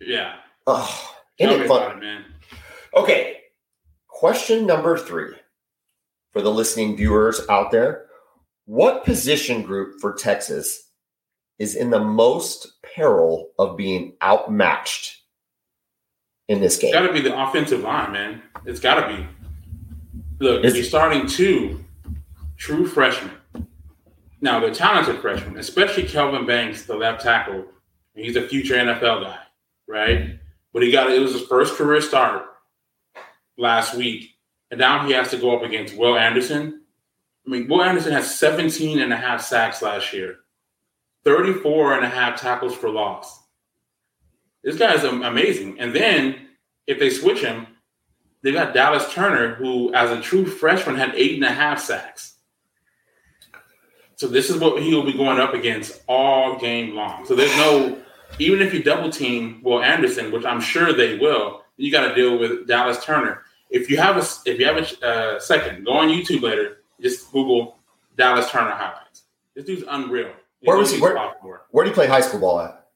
[0.00, 0.34] yeah.
[0.68, 1.96] oh, Tell it fun?
[1.98, 2.24] it, man.
[2.94, 3.38] Okay,
[4.06, 5.32] question number three
[6.32, 8.06] for the listening viewers out there:
[8.66, 10.90] What position group for Texas
[11.58, 15.18] is in the most peril of being outmatched
[16.48, 16.88] in this game?
[16.88, 18.42] It's got to be the offensive line, man.
[18.64, 19.26] It's got to be.
[20.40, 21.84] Look, Is- you're starting two
[22.56, 23.32] true freshmen.
[24.40, 27.64] Now they're talented freshmen, especially Kelvin Banks, the left tackle.
[28.14, 29.38] He's a future NFL guy,
[29.88, 30.38] right?
[30.72, 32.44] But he got it was his first career start
[33.56, 34.30] last week,
[34.70, 36.82] and now he has to go up against Will Anderson.
[37.46, 40.38] I mean, Will Anderson has 17 and a half sacks last year,
[41.24, 43.42] 34 and a half tackles for loss.
[44.62, 45.78] This guy is amazing.
[45.78, 46.48] And then
[46.86, 47.66] if they switch him,
[48.42, 52.34] they got Dallas Turner, who, as a true freshman, had eight and a half sacks.
[54.16, 57.26] So this is what he will be going up against all game long.
[57.26, 57.98] So there's no,
[58.38, 62.14] even if you double team Will Anderson, which I'm sure they will, you got to
[62.14, 63.42] deal with Dallas Turner.
[63.70, 66.83] If you have a, if you have a uh, second, go on YouTube later.
[67.00, 67.78] Just Google
[68.16, 69.22] Dallas Turner highlights.
[69.54, 70.32] This dude's unreal.
[70.62, 71.18] Where was he- where-.
[71.70, 72.86] Where do you play high school ball at?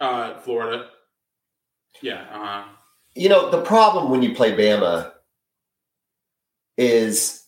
[0.00, 0.88] Uh, Florida.
[2.00, 2.24] Yeah.
[2.32, 2.64] Uh,
[3.14, 5.12] You know, the problem when you play Bama
[6.78, 7.44] is,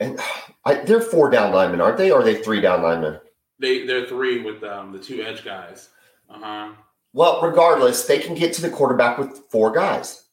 [0.00, 0.18] and
[0.64, 2.10] I, they're four down linemen, aren't they?
[2.10, 3.20] Or are they three down linemen?
[3.60, 5.88] they they're three with um, the two edge guys.
[6.30, 6.72] Uh huh.
[7.12, 10.24] Well, regardless, they can get to the quarterback with four guys.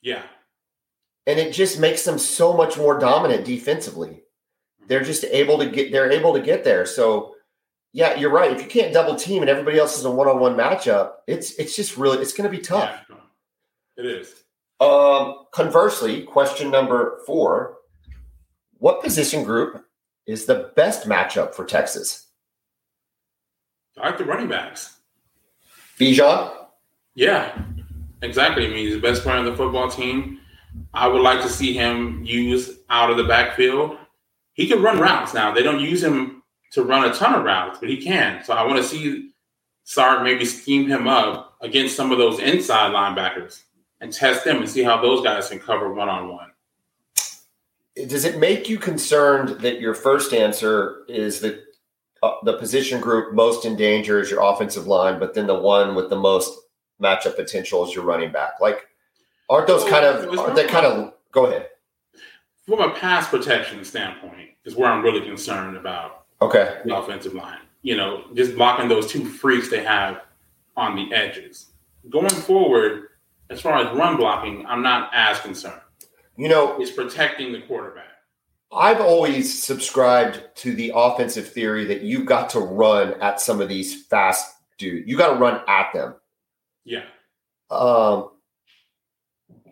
[0.00, 0.22] Yeah.
[1.28, 4.22] And it just makes them so much more dominant defensively.
[4.88, 6.86] They're just able to get they're able to get there.
[6.86, 7.34] So
[7.92, 8.50] yeah, you're right.
[8.50, 11.98] If you can't double team and everybody else is a one-on-one matchup, it's it's just
[11.98, 12.98] really it's going to be tough.
[13.08, 13.16] Yeah.
[13.98, 14.34] It is.
[14.80, 17.76] Um, conversely, question number four
[18.78, 19.84] What position group
[20.26, 22.26] is the best matchup for Texas?
[24.00, 24.98] I like the running backs.
[25.98, 26.54] Bijan?
[27.14, 27.60] Yeah,
[28.22, 28.66] exactly.
[28.66, 30.38] I mean, he's the best player on the football team.
[30.94, 33.96] I would like to see him use out of the backfield.
[34.54, 35.52] He can run routes now.
[35.52, 38.44] They don't use him to run a ton of routes, but he can.
[38.44, 39.30] So I want to see
[39.84, 43.62] Sark maybe scheme him up against some of those inside linebackers
[44.00, 46.50] and test them and see how those guys can cover one on one.
[48.06, 51.64] Does it make you concerned that your first answer is that
[52.22, 55.94] uh, the position group most in danger is your offensive line, but then the one
[55.94, 56.58] with the most
[57.00, 58.60] matchup potential is your running back?
[58.60, 58.87] Like,
[59.48, 61.68] aren't those kind of aren't they kind of go ahead?
[62.66, 66.26] From a pass protection standpoint, is where I'm really concerned about.
[66.40, 67.60] Okay, the offensive line.
[67.82, 70.22] You know, just blocking those two freaks they have
[70.76, 71.70] on the edges.
[72.10, 73.08] Going forward,
[73.50, 75.80] as far as run blocking, I'm not as concerned.
[76.36, 78.04] You know, it's protecting the quarterback.
[78.70, 83.68] I've always subscribed to the offensive theory that you've got to run at some of
[83.68, 85.08] these fast dudes.
[85.08, 86.14] You got to run at them.
[86.84, 87.04] Yeah.
[87.70, 88.30] Um,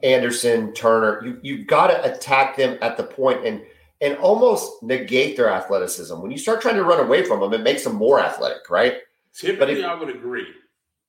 [0.02, 3.62] Anderson, Turner, you you've got to attack them at the point and
[4.00, 6.20] and almost negate their athleticism.
[6.20, 8.98] When you start trying to run away from them, it makes them more athletic, right?
[9.32, 10.46] Typically, if, I would agree.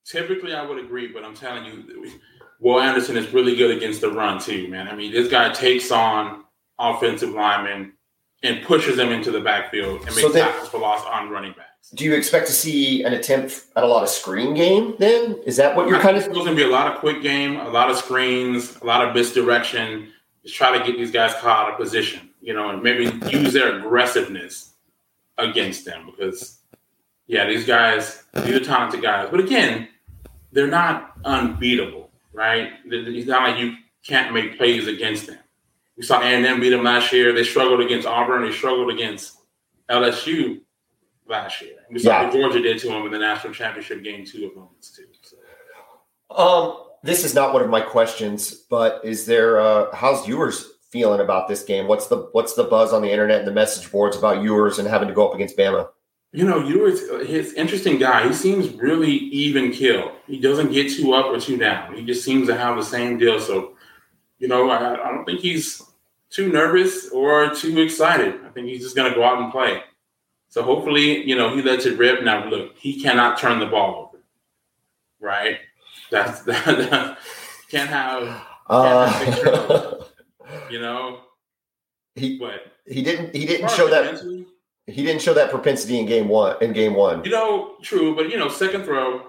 [0.06, 2.12] Typically, I would agree, but I'm telling you,
[2.60, 4.88] Will Anderson is really good against the run too, man.
[4.88, 6.45] I mean, this guy takes on
[6.80, 7.93] offensive linemen
[8.43, 11.66] and pushes them into the backfield and makes so tackles for loss on running backs.
[11.93, 15.39] Do you expect to see an attempt at a lot of screen game then?
[15.45, 16.23] Is that what you're kind of?
[16.23, 19.08] There's going to be a lot of quick game, a lot of screens, a lot
[19.08, 20.12] of misdirection.
[20.43, 23.54] Just try to get these guys caught out of position, you know, and maybe use
[23.54, 24.73] their aggressiveness
[25.38, 26.60] against them because,
[27.28, 29.30] yeah, these guys, these are talented guys.
[29.32, 29.88] But again,
[30.52, 32.73] they're not unbeatable, right?
[32.86, 35.39] It's not like you can't make plays against them.
[35.95, 37.34] We saw A&M beat them last year.
[37.34, 38.43] They struggled against Auburn.
[38.43, 39.38] They struggled against
[39.89, 40.62] LSU
[41.29, 41.75] last year.
[41.89, 42.23] We saw yeah.
[42.23, 45.05] what Georgia did to them in the national championship game two opponents too.
[45.21, 45.37] So.
[46.29, 51.21] Um, this is not one of my questions, but is there uh how's Ewers feeling
[51.21, 51.87] about this game?
[51.87, 54.87] What's the what's the buzz on the internet and the message boards about Ewers and
[54.87, 55.89] having to go up against Bama?
[56.33, 58.27] You know, Ewers, he's interesting guy.
[58.27, 60.11] He seems really even kill.
[60.27, 61.95] He doesn't get too up or too down.
[61.95, 63.39] He just seems to have the same deal.
[63.39, 63.75] So,
[64.37, 65.81] you know, I, I don't think he's
[66.29, 68.35] too nervous or too excited.
[68.45, 69.81] I think he's just going to go out and play.
[70.49, 72.23] So hopefully, you know, he lets it rip.
[72.23, 74.23] Now, look, he cannot turn the ball over,
[75.19, 75.60] right?
[76.10, 77.17] That's that, that
[77.69, 80.07] can't have, uh, have
[80.71, 81.21] you know.
[82.15, 84.19] He but he didn't he didn't show that
[84.88, 87.23] he didn't show that propensity in game one in game one.
[87.23, 89.21] You know, true, but you know, second throw,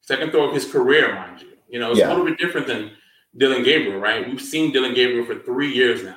[0.00, 1.48] second throw of his career, mind you.
[1.68, 2.08] You know, it's yeah.
[2.08, 2.92] a little bit different than
[3.36, 4.28] Dillon Gabriel, right?
[4.28, 6.16] We've seen Dillon Gabriel for three years now.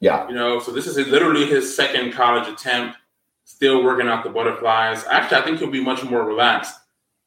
[0.00, 0.26] Yeah.
[0.28, 2.96] You know, so this is literally his second college attempt,
[3.50, 5.04] still working out the butterflies.
[5.10, 6.74] Actually, I think he'll be much more relaxed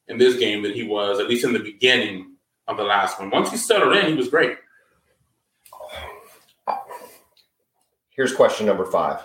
[0.07, 2.35] in this game than he was, at least in the beginning
[2.67, 3.29] of the last one.
[3.29, 4.57] Once he settled in, he was great.
[8.09, 9.19] Here's question number five.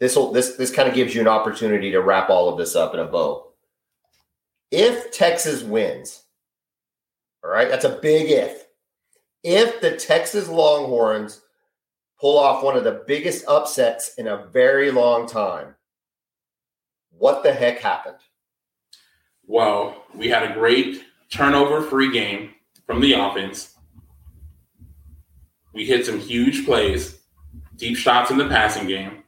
[0.00, 2.74] This will this this kind of gives you an opportunity to wrap all of this
[2.74, 3.52] up in a bow.
[4.70, 6.22] If Texas wins,
[7.42, 8.66] all right, that's a big if.
[9.42, 11.42] If the Texas Longhorns
[12.20, 15.74] pull off one of the biggest upsets in a very long time.
[17.18, 18.18] What the heck happened?
[19.46, 22.50] Well, we had a great turnover free game
[22.86, 23.74] from the offense.
[25.72, 27.20] We hit some huge plays,
[27.76, 29.22] deep shots in the passing game.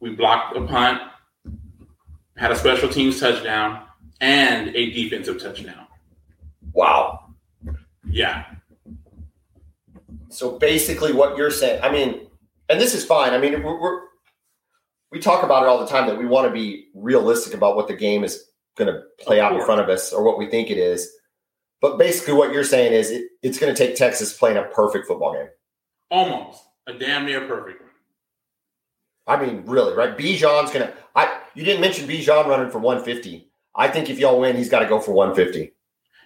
[0.00, 1.00] We blocked a punt,
[2.36, 3.84] had a special teams touchdown,
[4.20, 5.86] and a defensive touchdown.
[6.72, 7.34] Wow.
[8.08, 8.44] Yeah.
[10.28, 12.28] So basically, what you're saying, I mean,
[12.68, 13.32] and this is fine.
[13.32, 14.07] I mean, we're, we're
[15.10, 17.88] we talk about it all the time that we want to be realistic about what
[17.88, 18.44] the game is
[18.76, 21.10] going to play out in front of us or what we think it is.
[21.80, 25.06] But basically, what you're saying is it, it's going to take Texas playing a perfect
[25.06, 25.48] football game.
[26.10, 27.90] Almost a damn near perfect one.
[29.26, 30.16] I mean, really, right?
[30.16, 30.92] Bijan's going to.
[31.14, 33.48] I you didn't mention Bijan running for 150.
[33.74, 35.72] I think if y'all win, he's got to go for 150.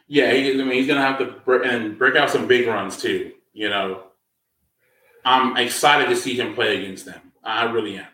[0.08, 2.66] Yeah, he, I mean, he's going to have to break, and break out some big
[2.66, 3.32] runs too.
[3.52, 4.04] You know,
[5.24, 7.32] I'm excited to see him play against them.
[7.44, 8.06] I really am.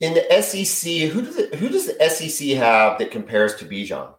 [0.00, 4.12] In the SEC, who does it, who does the SEC have that compares to Bijan?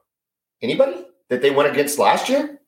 [0.61, 2.59] Anybody that they went against last year?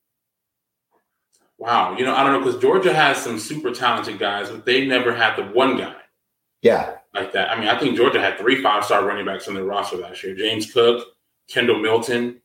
[1.58, 4.86] Wow, you know, I don't know because Georgia has some super talented guys, but they
[4.86, 5.96] never had the one guy.
[6.62, 7.50] Yeah, like that.
[7.50, 10.24] I mean, I think Georgia had three five star running backs on their roster last
[10.24, 11.08] year: James Cook,
[11.50, 12.42] Kendall Milton.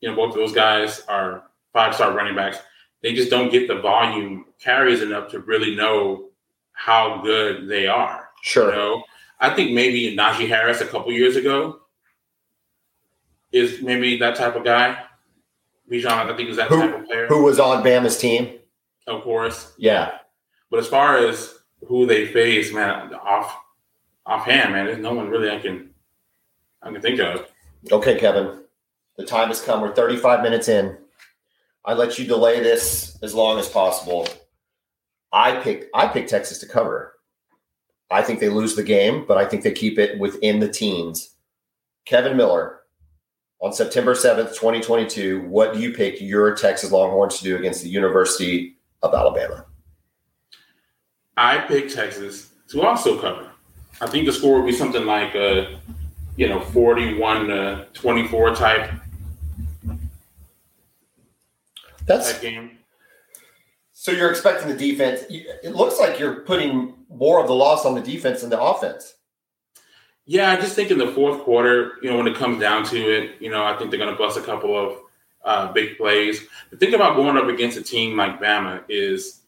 [0.00, 2.58] You know, both of those guys are five star running backs,
[3.02, 6.28] they just don't get the volume carries enough to really know
[6.72, 8.28] how good they are.
[8.42, 8.70] Sure.
[8.70, 9.04] You know,
[9.42, 11.80] I think maybe Najee Harris a couple years ago
[13.50, 14.96] is maybe that type of guy.
[15.90, 17.26] Bijan, I think is that Who- type of player.
[17.26, 18.58] Who was on Bama's team?
[19.06, 19.72] Of course.
[19.76, 20.18] Yeah.
[20.70, 23.54] But as far as who they face, man, off
[24.24, 25.90] offhand, man, there's no one really I can
[26.80, 27.46] I can think of.
[27.90, 28.62] Okay, Kevin.
[29.16, 29.82] The time has come.
[29.82, 30.96] We're 35 minutes in.
[31.84, 34.28] I let you delay this as long as possible.
[35.32, 37.16] I pick I picked Texas to cover.
[38.12, 41.30] I think they lose the game, but I think they keep it within the teens.
[42.04, 42.80] Kevin Miller,
[43.60, 47.88] on September 7th, 2022, what do you pick your Texas Longhorns to do against the
[47.88, 49.64] University of Alabama?
[51.36, 53.50] I pick Texas to also cover.
[54.00, 55.78] I think the score would be something like a
[56.36, 58.90] you know 41 to 24 type
[62.06, 62.78] That's type game.
[64.02, 65.22] So you're expecting the defense.
[65.30, 69.14] It looks like you're putting more of the loss on the defense than the offense.
[70.26, 72.96] Yeah, I just think in the fourth quarter, you know, when it comes down to
[72.96, 74.98] it, you know, I think they're going to bust a couple of
[75.44, 76.44] uh, big plays.
[76.72, 79.42] The thing about going up against a team like Bama is,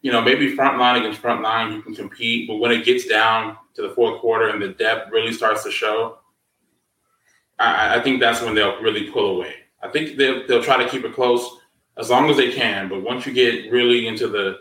[0.00, 3.06] you know, maybe front line against front line, you can compete, but when it gets
[3.06, 6.18] down to the fourth quarter and the depth really starts to show,
[7.60, 9.54] I, I think that's when they'll really pull away.
[9.80, 11.58] I think they'll, they'll try to keep it close
[11.96, 14.58] as long as they can, but once you get really into the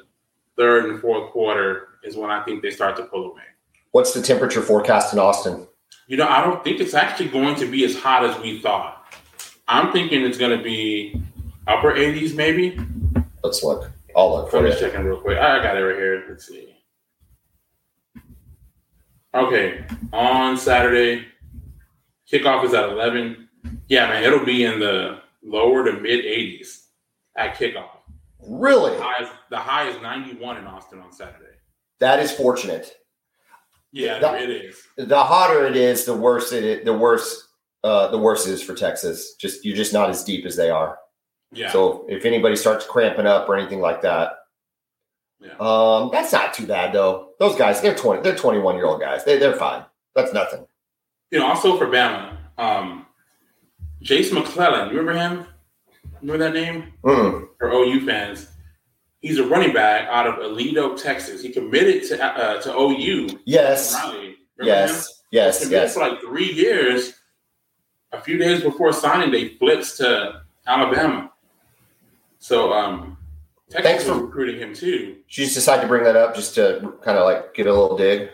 [0.58, 3.44] third and fourth quarter is when I think they start to pull away.
[3.92, 5.68] What's the temperature forecast in Austin?
[6.08, 9.06] You know, I don't think it's actually going to be as hot as we thought.
[9.68, 11.22] I'm thinking it's going to be
[11.68, 12.80] upper 80s, maybe.
[13.44, 13.90] Let's look.
[14.16, 14.72] I'll look for I'm you.
[14.72, 15.38] just checking real quick.
[15.38, 16.26] I got it right here.
[16.28, 16.76] Let's see.
[19.34, 21.26] Okay, on Saturday,
[22.30, 23.48] kickoff is at 11.
[23.88, 26.82] Yeah, man, it'll be in the lower to mid 80s
[27.38, 27.90] at kickoff.
[28.46, 28.96] Really?
[28.98, 31.46] The high is, the high is 91 in Austin on Saturday.
[32.00, 32.92] That is fortunate.
[33.92, 34.82] Yeah, That- it is.
[34.98, 37.48] The hotter it is, the worse it is, the worse
[37.84, 39.34] uh, the worse it is for Texas.
[39.36, 41.00] Just you're just not as deep as they are.
[41.52, 41.72] Yeah.
[41.72, 44.34] So if anybody starts cramping up or anything like that,
[45.40, 45.54] Yeah.
[45.60, 47.32] um, that's not too bad though.
[47.40, 49.26] Those guys, they're twenty, they're twenty one year old guys.
[49.26, 49.84] They they're fine.
[50.16, 50.66] That's nothing.
[51.32, 53.06] you know, also for Bama, um,
[54.02, 55.48] Jase McClellan, you remember him?
[56.22, 56.94] Remember that name?
[57.04, 58.48] Mm, For OU fans,
[59.22, 61.42] he's a running back out of Aledo, Texas.
[61.42, 63.40] He committed to uh, to OU.
[63.46, 64.36] yes, Riley.
[64.58, 64.90] Remember him?
[64.90, 65.94] yes, yes, yes.
[65.94, 67.14] for like three years.
[68.14, 71.32] A few days before signing, they flips to Alabama.
[72.40, 73.18] So um,
[73.72, 74.90] Thanks Texas was for- recruiting him too.
[74.90, 77.96] You just decide to bring that up just to kind of like get a little
[77.98, 78.30] dig?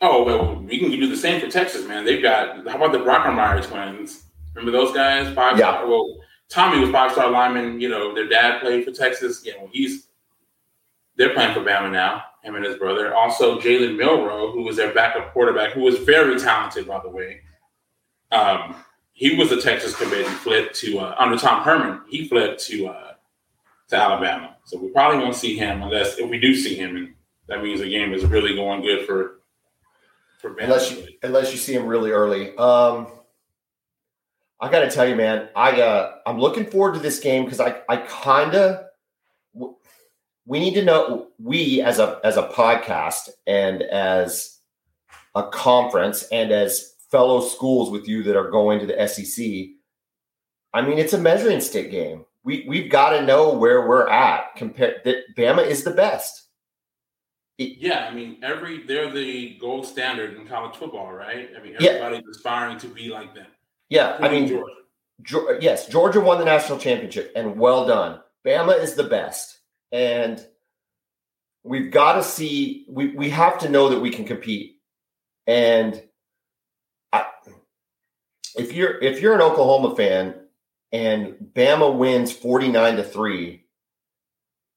[0.00, 2.04] Oh well, we can do the same for Texas, man.
[2.04, 4.24] They've got how about the Brockermeyer twins?
[4.54, 5.32] Remember those guys?
[5.34, 5.84] Five Yeah.
[5.84, 6.16] Well,
[6.48, 7.80] Tommy was five star lineman.
[7.80, 9.42] You know, their dad played for Texas.
[9.44, 10.08] Yeah, well, he's
[11.16, 12.24] they're playing for Bama now.
[12.42, 13.14] Him and his brother.
[13.14, 17.40] Also, Jalen Milroe, who was their backup quarterback, who was very talented, by the way.
[18.30, 18.76] Um,
[19.12, 22.02] he was a Texas commit and flipped to uh, under Tom Herman.
[22.08, 23.12] He flipped to uh,
[23.88, 24.56] to Alabama.
[24.64, 27.14] So we probably won't see him unless if we do see him, and
[27.48, 29.40] that means the game is really going good for
[30.40, 30.64] for Bama.
[30.64, 32.56] Unless you unless you see him really early.
[32.56, 33.08] Um,
[34.60, 37.60] I got to tell you, man, I uh, I'm looking forward to this game because
[37.60, 38.84] I I kind of
[40.46, 44.60] we need to know we as a as a podcast and as
[45.34, 49.44] a conference and as fellow schools with you that are going to the SEC.
[50.72, 52.24] I mean, it's a measuring stick game.
[52.44, 54.54] We we've got to know where we're at.
[54.56, 56.44] Compared that Bama is the best.
[57.58, 61.48] Yeah, I mean, every they're the gold standard in college football, right?
[61.58, 61.90] I mean, Yeah.
[61.92, 63.46] everybody's aspiring to be like them.
[63.88, 64.74] Yeah, I mean, Georgia.
[65.22, 68.20] Geor- yes, Georgia won the national championship, and well done.
[68.44, 69.58] Bama is the best,
[69.92, 70.44] and
[71.64, 72.86] we've got to see.
[72.88, 74.76] We we have to know that we can compete.
[75.46, 76.02] And
[77.12, 77.26] I,
[78.56, 80.34] if you're if you're an Oklahoma fan
[80.92, 83.64] and Bama wins forty nine to three,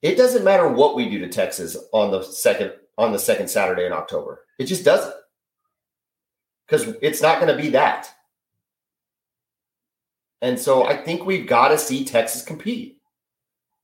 [0.01, 3.85] it doesn't matter what we do to Texas on the second on the second Saturday
[3.85, 4.41] in October.
[4.59, 5.15] It just doesn't,
[6.67, 8.13] because it's not going to be that.
[10.41, 12.97] And so I think we've got to see Texas compete.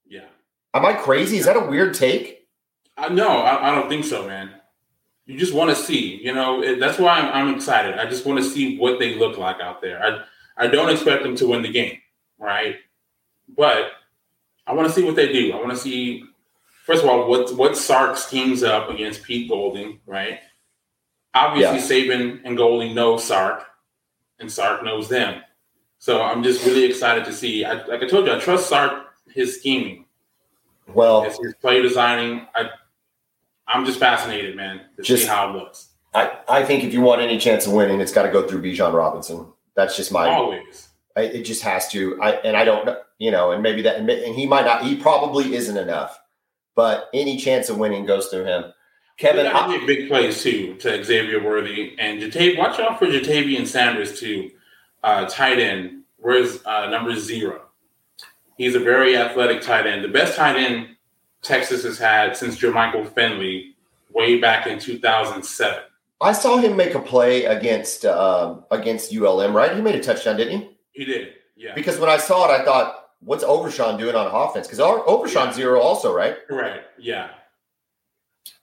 [0.06, 0.24] Yeah.
[0.72, 1.36] Am I crazy?
[1.36, 2.46] Is that a weird take?
[2.96, 4.50] I, no, I, I don't think so, man.
[5.26, 7.98] You just want to see, you know, it, that's why I'm, I'm excited.
[7.98, 10.02] I just want to see what they look like out there.
[10.02, 11.98] I, I don't expect them to win the game,
[12.38, 12.76] right?
[13.48, 13.92] But
[14.66, 15.52] I want to see what they do.
[15.52, 16.24] I want to see,
[16.84, 20.40] first of all, what what Sark schemes up against Pete Golding, right?
[21.34, 23.64] Obviously, Saban and Golding know Sark,
[24.38, 25.42] and Sark knows them.
[25.98, 27.64] So I'm just really excited to see.
[27.64, 30.04] I, like I told you, I trust Sark his scheming.
[30.94, 32.46] Well, his, his play designing.
[32.54, 32.70] I
[33.68, 35.88] I'm just fascinated, man, to Just- see how it looks.
[36.14, 38.62] I, I think if you want any chance of winning, it's got to go through
[38.62, 39.46] Bijan Robinson.
[39.74, 40.28] That's just my.
[40.28, 40.88] Always.
[41.14, 42.18] I, it just has to.
[42.22, 44.84] I and I don't know, you know, and maybe that, and he might not.
[44.84, 46.18] He probably isn't enough,
[46.74, 48.64] but any chance of winning goes through him.
[49.18, 52.58] Kevin, I, make big plays too to Xavier Worthy and Jatav.
[52.58, 54.50] Watch out for Ja'Tavion Sanders too,
[55.06, 56.02] uh, tight end.
[56.18, 57.62] Where's uh, number zero?
[58.58, 60.96] He's a very athletic tight end, the best tight end
[61.42, 63.76] Texas has had since Jermichael Finley
[64.12, 65.82] way back in 2007.
[66.20, 69.54] I saw him make a play against um, against ULM.
[69.54, 70.70] Right, he made a touchdown, didn't he?
[70.92, 74.66] He did, yeah, Because when I saw it, I thought, "What's Overshawn doing on offense?"
[74.66, 75.52] Because Overshawn Yeah.
[75.52, 76.36] zero also, right?
[76.48, 77.28] correct, yeah.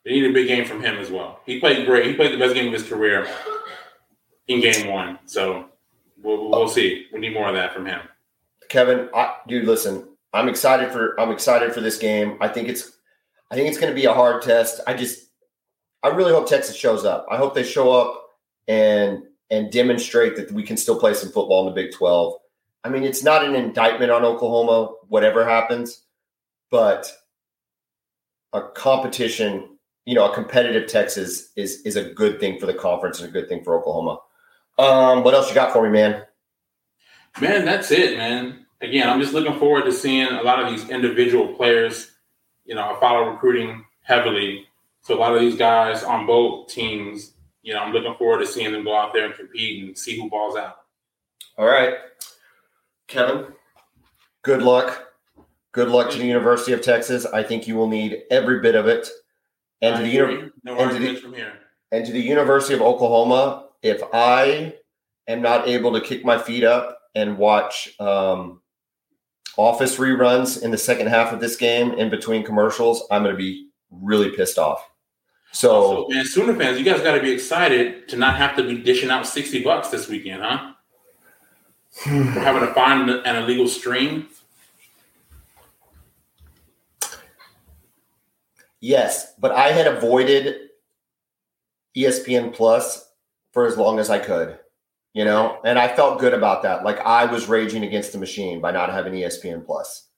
[0.04, 1.40] They need a big game from him as well.
[1.46, 2.08] He played great.
[2.08, 3.28] He played the best game of his career
[4.48, 5.20] in game one.
[5.26, 5.70] So
[6.24, 7.08] we'll, we'll see.
[7.14, 8.02] We need more of that from him.
[8.70, 12.38] Kevin, I, dude, listen, I'm excited for I'm excited for this game.
[12.42, 12.98] I think it's
[13.52, 14.82] I think it's going to be a hard test.
[14.88, 15.30] I just
[16.02, 17.28] I really hope Texas shows up.
[17.30, 18.30] I hope they show up
[18.68, 22.34] and and demonstrate that we can still play some football in the Big 12.
[22.84, 26.04] I mean, it's not an indictment on Oklahoma whatever happens,
[26.72, 27.12] but
[28.52, 33.20] a competition, you know, a competitive Texas is is a good thing for the conference
[33.20, 34.20] and a good thing for Oklahoma.
[34.78, 36.24] Um, what else you got for me, man?
[37.42, 38.66] Man, that's it, man.
[38.82, 42.12] Again, I'm just looking forward to seeing a lot of these individual players.
[42.66, 44.66] You know, I follow recruiting heavily.
[45.02, 48.48] So a lot of these guys on both teams, you know, I'm looking forward to
[48.48, 50.78] seeing them go out there and compete and see who balls out.
[51.58, 51.96] All right.
[53.08, 53.48] Kevin,
[54.42, 55.10] good luck.
[55.72, 57.26] Good luck to the University of Texas.
[57.26, 59.10] I think you will need every bit of it.
[59.82, 61.54] And to the uni- no and to the- from here.
[61.92, 64.74] and to the University of Oklahoma, if I
[65.28, 68.62] am not able to kick my feet up and watch um,
[69.58, 73.38] office reruns in the second half of this game in between commercials, I'm going to
[73.38, 74.90] be really pissed off.
[75.52, 78.64] So, Also, man, Sooner fans, you guys got to be excited to not have to
[78.64, 80.72] be dishing out 60 bucks this weekend, huh?
[81.92, 84.30] For having to find an illegal stream.
[88.80, 90.70] yes, but I had avoided
[91.96, 93.13] ESPN Plus
[93.54, 94.60] for as long as I could,
[95.14, 96.84] you know, and I felt good about that.
[96.84, 100.10] Like I was raging against the machine by not having ESPN Plus.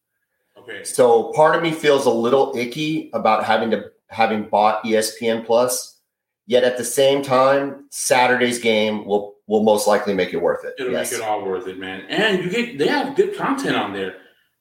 [0.58, 0.84] Okay.
[0.84, 6.00] So part of me feels a little icky about having to having bought ESPN Plus.
[6.48, 10.76] Yet at the same time, Saturday's game will will most likely make it worth it.
[10.80, 11.12] It'll yes.
[11.12, 12.06] make it all worth it, man.
[12.08, 14.18] And you get they have good content on there.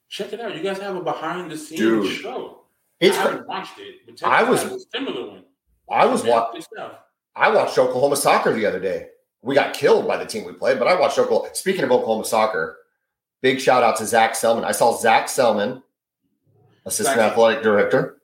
[0.08, 0.56] Check it out.
[0.56, 2.64] You guys have a behind the scenes Dude, show.
[3.00, 5.44] It's I haven't watched it, I was- similar one.
[5.90, 6.92] I was wa- Good stuff.
[7.36, 9.08] I watched Oklahoma soccer the other day.
[9.42, 11.50] We got killed by the team we played, but I watched Oklahoma.
[11.54, 12.78] Speaking of Oklahoma soccer,
[13.42, 14.64] big shout out to Zach Selmon.
[14.64, 15.82] I saw Zach Selmon,
[16.86, 18.18] assistant Zach- athletic director.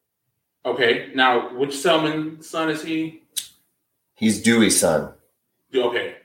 [0.65, 3.23] Okay, now which Selmon son is he?
[4.15, 5.13] He's Dewey's son.
[5.75, 6.17] Okay,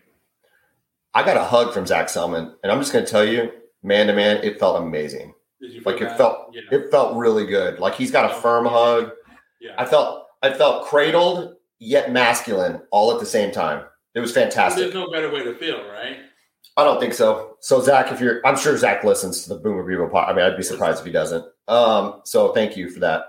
[1.13, 3.51] I got a hug from Zach Selmon, and I'm just going to tell you,
[3.83, 5.33] man to man, it felt amazing.
[5.85, 6.17] Like it that?
[6.17, 6.61] felt, Yeah.
[6.77, 7.79] it felt really good.
[7.79, 9.11] Like he's got a firm hug.
[9.61, 9.73] yeah.
[9.77, 13.85] I felt, I felt cradled yet masculine all at the same time.
[14.13, 14.83] It was fantastic.
[14.83, 16.17] There's no better way to feel, right?
[16.77, 17.57] I don't think so.
[17.59, 20.29] So Zach, if you're, I'm sure Zach listens to the Boomer Bevo pod.
[20.29, 21.45] I mean, I'd be surprised if he doesn't.
[21.67, 23.25] Um, so thank you for that.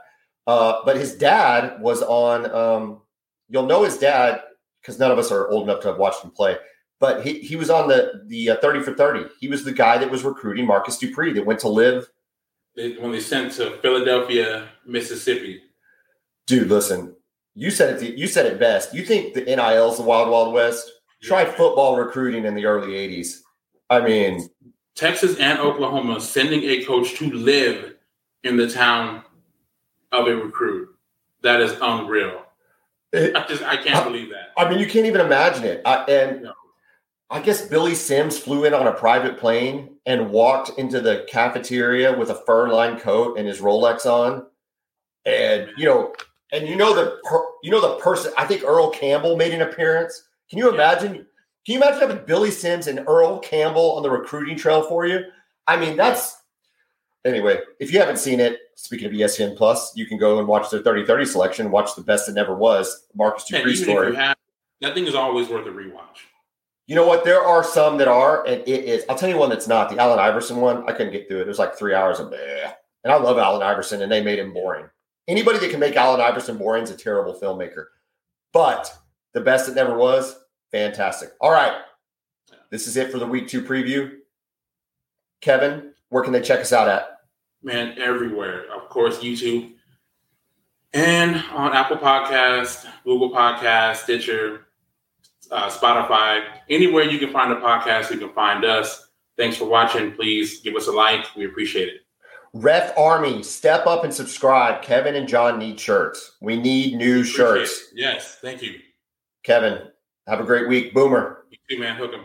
[0.47, 2.51] Uh, but his dad was on.
[2.53, 3.03] Um,
[3.49, 4.43] you'll know his dad
[4.81, 6.57] because none of us are old enough to have watched him play.
[6.99, 9.25] But he he was on the the uh, thirty for thirty.
[9.41, 12.09] He was the guy that was recruiting Marcus Dupree that went to live.
[12.75, 15.63] When they sent to Philadelphia, Mississippi.
[16.47, 17.17] Dude, listen,
[17.57, 18.17] you said it.
[18.17, 18.95] You said it best.
[18.95, 20.93] You think the NIL is the wild wild west?
[21.23, 23.41] Try football recruiting in the early '80s.
[23.89, 24.49] I mean,
[24.95, 27.95] Texas and Oklahoma sending a coach to live
[28.45, 29.23] in the town
[30.13, 30.89] of a recruit.
[31.43, 32.45] That is unreal.
[33.13, 34.53] it, I just I can't believe that.
[34.57, 35.83] I mean, you can't even imagine it.
[35.87, 36.53] I, and No.
[37.31, 42.17] I guess Billy Sims flew in on a private plane and walked into the cafeteria
[42.17, 44.47] with a fur lined coat and his Rolex on.
[45.25, 46.13] And you know,
[46.53, 48.33] and you know the per, you know the person.
[48.39, 50.25] I think Earl Campbell made an appearance.
[50.49, 50.75] Can you Yeah.
[50.75, 51.13] imagine?
[51.65, 55.25] Can you imagine having Billy Sims and Earl Campbell on the recruiting trail for you?
[55.67, 56.37] I mean, that's
[57.25, 57.59] anyway.
[57.81, 60.81] If you haven't seen it, speaking of ESPN Plus, you can go and watch their
[60.81, 61.71] 30-30 selection.
[61.73, 64.07] Watch the best that never was, Marcus Dupree story.
[64.09, 64.37] if you have,
[64.81, 66.21] that thing is always worth a rewatch.
[66.87, 67.25] You know what?
[67.25, 69.05] There are some that are, and it is.
[69.09, 69.91] I'll tell you one that's not.
[69.91, 71.43] The Allen Iverson one, I couldn't get through it.
[71.43, 72.75] It was like three hours of bleh.
[73.03, 74.87] And I love Allen Iverson, and they made him boring.
[75.29, 77.87] Anybody that can make Allen Iverson boring is a terrible filmmaker.
[78.53, 78.97] But
[79.33, 80.39] the best that never was,
[80.71, 81.31] fantastic.
[81.41, 81.77] All right.
[82.71, 84.19] This is it for the week two preview.
[85.41, 87.21] Kevin, where can they check us out at?
[87.63, 88.65] Man, everywhere.
[88.73, 89.73] Of course, YouTube
[90.97, 94.67] and on Apple Podcast, Google Podcast, Stitcher,
[95.51, 99.09] uh, Spotify, anywhere you can find a podcast, you can find us.
[99.37, 100.13] Thanks for watching.
[100.13, 101.27] Please give us a like.
[101.37, 102.06] We appreciate it.
[102.63, 104.83] Ref Army, step up and subscribe.
[104.83, 106.37] Kevin and John need shirts.
[106.41, 107.89] We need new shirts.
[107.93, 107.99] It.
[107.99, 108.79] Yes, thank you.
[109.45, 109.89] Kevin,
[110.27, 110.95] have a great week.
[110.95, 111.45] Boomer.
[111.51, 111.97] You too, man.
[111.97, 112.25] Hook 'em.